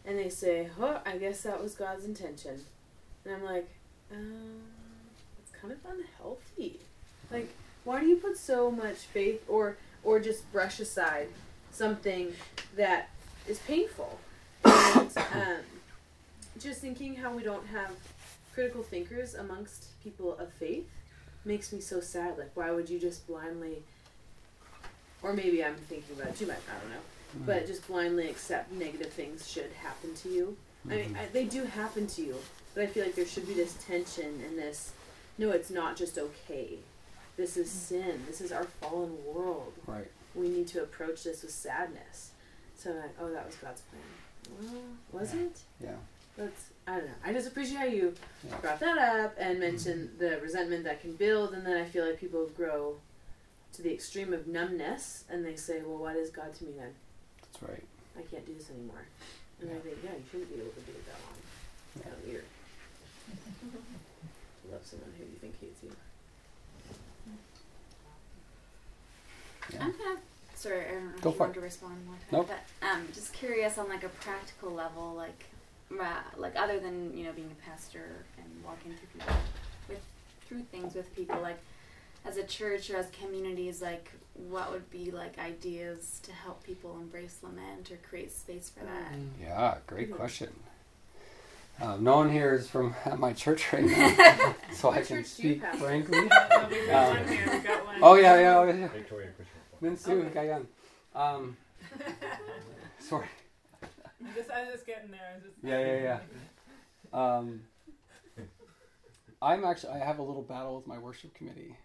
[0.05, 2.65] and they say, "Oh, I guess that was God's intention,"
[3.25, 3.69] and I'm like,
[4.11, 4.63] um,
[5.43, 6.81] "It's kind of unhealthy.
[7.31, 7.49] Like,
[7.85, 11.29] why do you put so much faith or or just brush aside
[11.71, 12.33] something
[12.77, 13.11] that
[13.49, 14.19] is painful?"
[14.65, 15.57] And um,
[16.59, 17.91] just thinking how we don't have
[18.53, 20.89] critical thinkers amongst people of faith
[21.45, 22.39] makes me so sad.
[22.39, 23.83] Like, why would you just blindly,
[25.23, 27.01] or maybe I'm thinking about it too much, I don't know,
[27.47, 30.57] but just blindly accept negative things should happen to you?
[30.87, 31.17] I mean, mm-hmm.
[31.17, 32.37] I, they do happen to you,
[32.75, 34.93] but I feel like there should be this tension and this
[35.39, 36.79] no, it's not just okay.
[37.37, 37.73] This is mm.
[37.73, 38.23] sin.
[38.27, 39.73] This is our fallen world.
[39.87, 40.11] Right.
[40.35, 42.33] We need to approach this with sadness.
[42.77, 44.03] So I'm like, oh, that was God's plan.
[44.61, 45.41] Well, was Yeah.
[45.41, 45.61] it?
[45.81, 45.97] Yeah.
[46.37, 47.15] That's I don't know.
[47.25, 48.15] I just appreciate how you
[48.45, 48.57] Yeah.
[48.59, 49.61] brought that up and mm-hmm.
[49.61, 52.97] mentioned the resentment that can build, and then I feel like people grow
[53.75, 56.95] to the extreme of numbness, and they say, "Well, what is God to me then?
[57.63, 57.87] That's right.
[58.19, 59.05] I can't do this anymore."
[59.61, 61.39] And I think, yeah, you shouldn't be able to do it that long.
[61.39, 62.03] It's Yeah.
[62.03, 62.45] kind of weird.
[64.73, 65.93] Love someone who you think hates you.
[69.73, 69.85] Yeah.
[69.85, 70.87] I'm kind of sorry.
[70.87, 71.55] I don't know Go if you for want it.
[71.55, 72.49] to respond one time, Nope.
[72.49, 75.45] but um, just curious on like a practical level, like
[75.91, 79.35] ma- like other than you know being a pastor and walking through people
[79.89, 80.01] with
[80.49, 81.59] through things with people, like
[82.25, 86.97] as a church or as communities, like what would be like ideas to help people
[87.01, 89.13] embrace lament or create space for that?
[89.41, 90.17] Yeah, great Mhm.
[90.17, 90.53] question.
[91.81, 95.37] Uh, no one here is from at my church right now, so I can church
[95.37, 96.31] do you speak frankly.
[96.93, 97.97] Um, one here, got one.
[98.03, 98.89] Oh yeah, yeah, oh, yeah.
[98.89, 99.29] Victoria
[99.81, 100.17] Christian.
[100.17, 100.35] Minsu Okay.
[100.47, 100.67] Gayan.
[101.15, 101.57] Um,
[102.99, 103.27] sorry.
[104.35, 105.41] Just, I was just getting there.
[105.43, 106.19] Just Yeah, yeah,
[107.13, 107.37] yeah.
[107.37, 107.63] Um,
[109.41, 111.77] I'm actually I have a little battle with my worship committee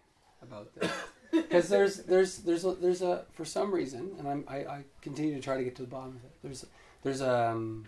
[0.42, 0.90] about this
[1.30, 5.34] because there's there's there's a, there's a for some reason and I'm, I I continue
[5.34, 6.32] to try to get to the bottom of it.
[6.42, 6.66] There's
[7.02, 7.86] there's a um,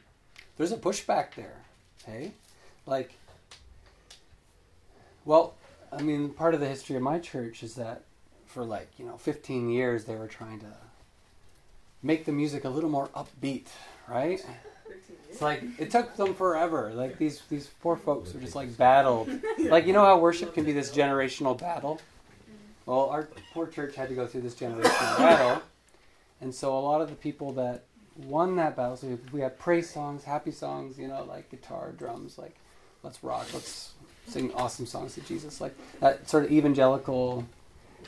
[0.57, 1.63] there's a pushback there.
[2.05, 2.33] Hey,
[2.87, 3.13] like,
[5.25, 5.55] well,
[5.93, 8.03] I mean, part of the history of my church is that
[8.47, 10.73] for like you know 15 years they were trying to
[12.03, 13.67] make the music a little more upbeat,
[14.09, 14.45] right?
[15.31, 16.93] It's like it took them forever.
[16.95, 19.29] Like these these poor folks were just like battled.
[19.59, 22.01] Like you know how worship can be this generational battle.
[22.91, 24.83] Well, our poor church had to go through this generational
[25.19, 25.63] battle,
[26.41, 27.85] and so a lot of the people that
[28.17, 28.97] won that battle.
[28.97, 32.57] So we have praise songs, happy songs, you know, like guitar, drums, like
[33.05, 33.93] let's rock, let's
[34.27, 37.47] sing awesome songs to Jesus, like that sort of evangelical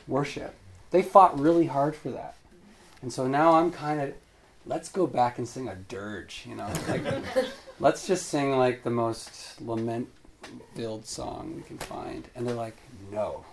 [0.05, 0.53] worship.
[0.91, 2.35] They fought really hard for that,
[3.01, 4.13] and so now I'm kind of
[4.65, 7.05] let's go back and sing a dirge, you know, like
[7.79, 10.09] let's just sing like the most lament
[10.75, 12.27] filled song we can find.
[12.35, 12.77] And they're like,
[13.11, 13.45] no,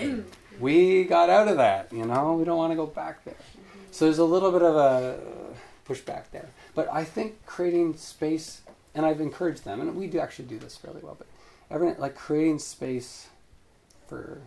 [0.60, 3.34] we got out of that, you know, we don't want to go back there.
[3.34, 3.78] Mm-hmm.
[3.90, 5.18] So there's a little bit of a
[5.88, 6.48] pushback there.
[6.74, 8.62] But I think creating space,
[8.94, 11.16] and I've encouraged them, and we do actually do this fairly well.
[11.16, 11.26] But
[11.70, 13.28] every like creating space
[14.08, 14.40] for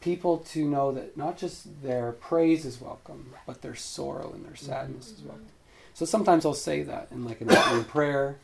[0.00, 4.56] people to know that not just their praise is welcome, but their sorrow and their
[4.56, 5.28] sadness is mm-hmm.
[5.28, 5.46] welcome.
[5.94, 8.38] So sometimes I'll say that in like an opening prayer,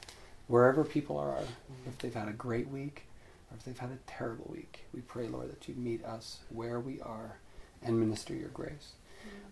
[0.48, 1.38] wherever people are,
[1.86, 3.04] if they've had a great week
[3.50, 6.80] or if they've had a terrible week, we pray, Lord, that you meet us where
[6.80, 7.36] we are
[7.82, 8.92] and minister your grace.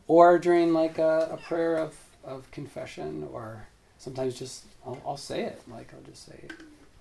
[0.06, 3.68] Or during like a, a prayer of, of confession, or
[3.98, 6.52] sometimes just I'll, I'll say it, like I'll just say, it,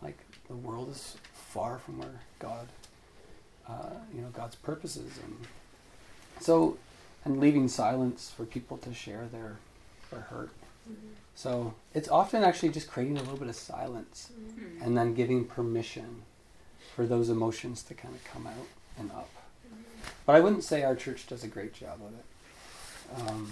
[0.02, 0.18] like
[0.48, 2.68] the world is far from where God,
[3.68, 5.48] uh, you know, God's purposes, and
[6.40, 6.78] so
[7.26, 9.58] and leaving silence for people to share their
[10.12, 10.52] their hurt.
[11.36, 14.84] So it's often actually just creating a little bit of silence Mm-hmm.
[14.84, 16.22] and then giving permission
[16.96, 18.68] for those emotions to kind of come out
[19.00, 19.30] and up.
[20.26, 23.30] But I wouldn't say our church does a great job of it.
[23.30, 23.52] Um,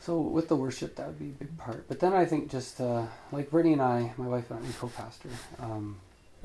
[0.00, 1.88] so with the worship, that would be a big part.
[1.88, 4.72] But then I think just uh, like Brittany and I, my wife and I, we
[4.74, 5.28] co-pastor.
[5.60, 5.96] Um,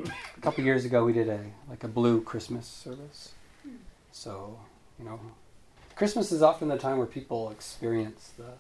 [0.04, 3.34] a couple years ago, we did a like a blue Christmas service.
[4.12, 4.60] So
[5.00, 5.20] you know,
[6.02, 8.54] Christmas is often the time where people experience the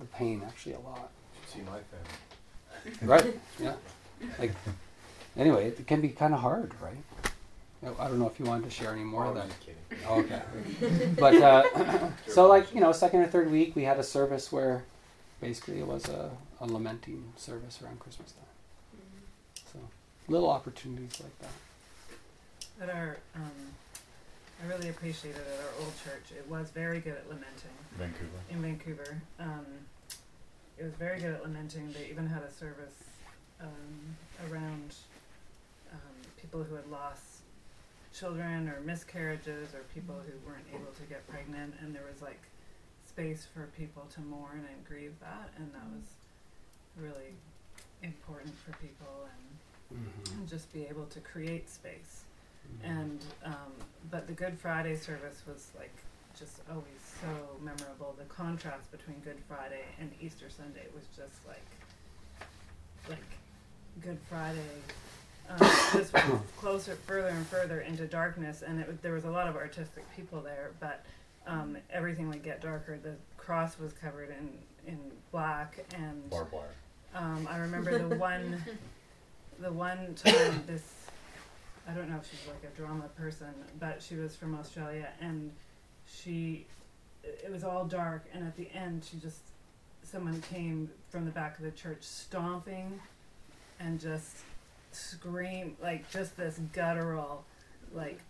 [0.00, 1.08] the pain actually a lot.
[1.46, 2.96] See my family.
[3.02, 3.40] Right.
[3.60, 3.74] Yeah.
[4.40, 4.50] Like
[5.36, 6.96] anyway, it can be kind of hard, right?
[7.86, 9.50] I- I don't know if you wanted to share any more Oh, of that.
[9.60, 10.04] Kidding.
[10.08, 10.42] Oh, okay.
[11.16, 14.82] But uh, so, like you know, second or third week, we had a service where
[15.40, 16.28] basically it was a,
[16.60, 19.02] a lamenting service around Christmas time.
[19.72, 19.78] So
[20.26, 22.82] little opportunities like that.
[22.82, 23.50] At our, um,
[24.62, 26.32] I really appreciated it at our old church.
[26.36, 28.38] It was very good at lamenting Vancouver.
[28.50, 29.22] in Vancouver.
[29.38, 29.66] Um,
[30.78, 31.92] it was very good at lamenting.
[31.92, 33.04] They even had a service
[33.60, 34.94] um, around
[35.92, 35.98] um,
[36.40, 37.22] people who had lost
[38.12, 42.40] children or miscarriages or people who weren't able to get pregnant, and there was like
[43.06, 46.04] space for people to mourn and grieve that, and that was
[46.96, 47.34] really
[48.02, 49.34] important for people and,
[49.90, 50.40] Mm-hmm.
[50.40, 52.24] and just be able to create space
[52.82, 53.72] and um,
[54.10, 55.94] but the Good Friday service was like
[56.38, 56.84] just always
[57.20, 58.14] so memorable.
[58.18, 61.64] The contrast between Good Friday and Easter Sunday was just like
[63.08, 63.18] like
[64.00, 64.60] Good Friday
[65.50, 65.58] um,
[65.92, 66.26] just went
[66.56, 70.40] closer, further and further into darkness, and it, there was a lot of artistic people
[70.40, 71.04] there, but
[71.46, 72.98] um, everything would get darker.
[73.02, 74.50] The cross was covered in
[74.86, 74.98] in
[75.32, 76.66] black, and Barbed wire.
[77.14, 78.62] um, I remember the one,
[79.58, 80.82] the one time this,
[81.88, 83.48] I don't know if she's like a drama person,
[83.80, 85.50] but she was from Australia and
[86.06, 86.66] she,
[87.24, 89.40] it was all dark and at the end she just,
[90.02, 93.00] someone came from the back of the church stomping
[93.80, 94.36] and just
[94.92, 97.44] scream, like just this guttural,
[97.94, 98.20] like,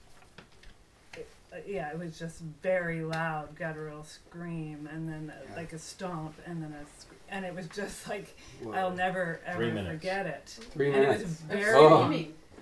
[1.17, 5.57] it, uh, yeah, it was just very loud guttural scream and then uh, Yeah.
[5.57, 8.73] like a stomp and then a sc- and it was just like Whoa.
[8.73, 10.47] I'll never ever forget it.
[10.73, 11.21] Three and minutes.
[11.23, 12.07] it was very Oh.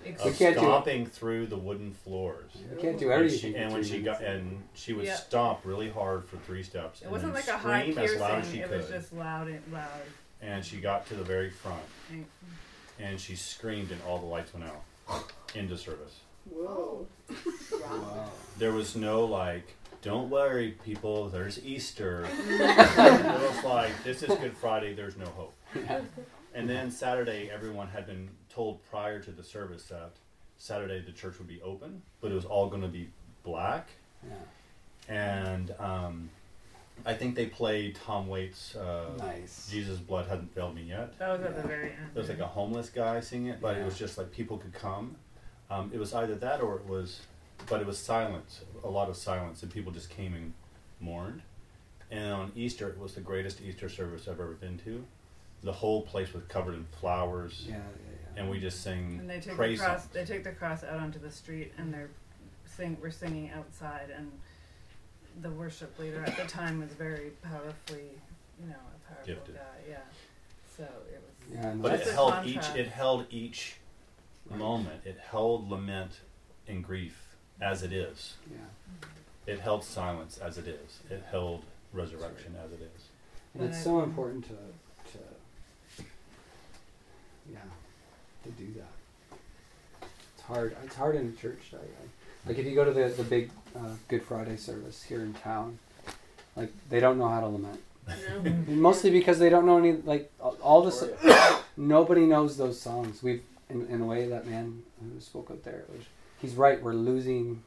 [0.09, 2.51] Ex- We Of can't do stomping through the wooden floors.
[2.55, 5.15] You can't do And she, and when she got and she would Yeah.
[5.15, 7.01] stomp really hard for three steps.
[7.01, 8.51] it and wasn't then like a high scream as loud as piercing.
[8.53, 8.77] she It could.
[8.77, 10.01] was just loud and loud.
[10.41, 11.81] and she got to the very front
[12.11, 12.25] And-
[12.99, 15.23] and she screamed and all the lights went out
[15.55, 16.21] into service.
[16.49, 17.05] Whoa.
[17.81, 18.31] Wow.
[18.57, 21.27] There was no like, don't worry, people.
[21.29, 22.25] There's Easter.
[22.49, 24.93] it was like, this is Good Friday.
[24.93, 25.53] There's no hope.
[25.75, 26.01] Yeah.
[26.53, 30.13] And then Saturday, everyone had been told prior to the service that
[30.57, 33.07] Saturday the church would be open, but it was all going to be
[33.43, 33.87] black.
[34.27, 34.33] Yeah.
[35.07, 36.29] And um,
[37.05, 39.69] I think they played Tom Waits' uh, Nice.
[39.69, 42.09] "Jesus' Blood Hadn't Failed Me Yet." That was at the very end.
[42.15, 43.83] There was like a homeless guy singing it, but Yeah.
[43.83, 45.15] it was just like people could come.
[45.69, 47.21] Um, it was either that or it was,
[47.69, 50.53] but it was silence, a lot of silence, and people just came and
[50.99, 51.43] mourned.
[52.09, 55.05] And on Easter, it was the greatest Easter service I've ever been to.
[55.61, 57.81] The whole place was covered in flowers, Yeah, yeah,
[58.11, 58.16] yeah.
[58.37, 59.79] And we just sing and they take the cross.
[60.01, 60.05] songs.
[60.13, 62.09] They take the cross out onto the street, and they're
[62.65, 62.97] sing.
[63.01, 64.31] We're singing outside, and
[65.41, 68.09] the worship leader at the time was very powerfully,
[68.61, 69.55] you know, a powerful Gifted.
[69.55, 69.61] guy.
[69.89, 69.97] Yeah.
[70.75, 71.53] So it was.
[71.53, 72.69] Yeah, and But That's it the held contrast.
[72.71, 72.79] each.
[72.79, 73.77] It held each
[74.49, 74.59] Right.
[74.59, 75.01] moment.
[75.05, 76.21] It held lament
[76.67, 78.35] and grief as it is.
[78.49, 78.57] yeah.
[78.57, 79.49] Mm-hmm.
[79.49, 80.99] It held silence as it is.
[81.09, 83.03] It held resurrection as it is.
[83.53, 84.53] And it's But so important to,
[85.13, 86.03] to,
[87.51, 87.59] yeah,
[88.47, 90.07] to do that.
[90.35, 90.75] It's hard.
[90.83, 91.73] It's hard in a church.
[91.73, 95.21] I, I, like if you go to the the big uh, Good Friday service here
[95.21, 95.79] in town,
[96.55, 97.79] like they don't know how to lament.
[98.07, 98.51] No.
[98.67, 101.03] Mostly because they don't know any like all- this.
[101.77, 103.21] nobody knows those songs.
[103.21, 105.83] We've in, in a way that man who spoke out there.
[105.89, 106.05] Was,
[106.39, 106.81] he's right.
[106.81, 107.63] We're losing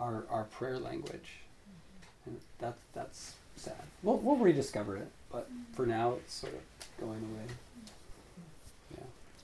[0.00, 1.40] our our prayer language,
[2.26, 3.74] And that's that's sad.
[4.02, 6.60] We'll we'll rediscover it, but for now it's sort of
[7.00, 7.46] going away.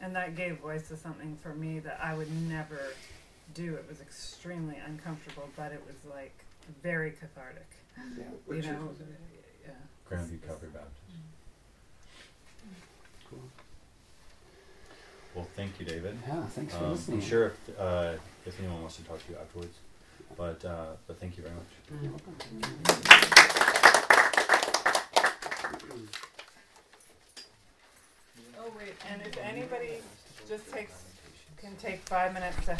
[0.04, 0.06] Yeah.
[0.06, 2.80] And that gave voice to something for me that I would never
[3.54, 3.74] do.
[3.74, 6.34] It was extremely uncomfortable, but it was like
[6.82, 7.66] very cathartic.
[7.96, 8.24] Yeah.
[8.24, 9.06] You Which know, is-
[9.66, 9.72] yeah.
[10.10, 11.00] Grandview Calvary Baptist.
[13.30, 13.38] Cool.
[15.34, 16.18] Well, thank you, David.
[16.26, 16.44] Yeah.
[16.46, 17.18] Thanks for Um, listening.
[17.20, 18.14] I'm sure if, uh,
[18.46, 19.78] if anyone wants to talk to you afterwards,
[20.36, 22.02] but uh, but thank you very much.
[22.02, 22.34] You're welcome.
[28.66, 30.00] Oh wait, and if anybody
[30.48, 31.04] just takes
[31.58, 32.72] can take five minutes to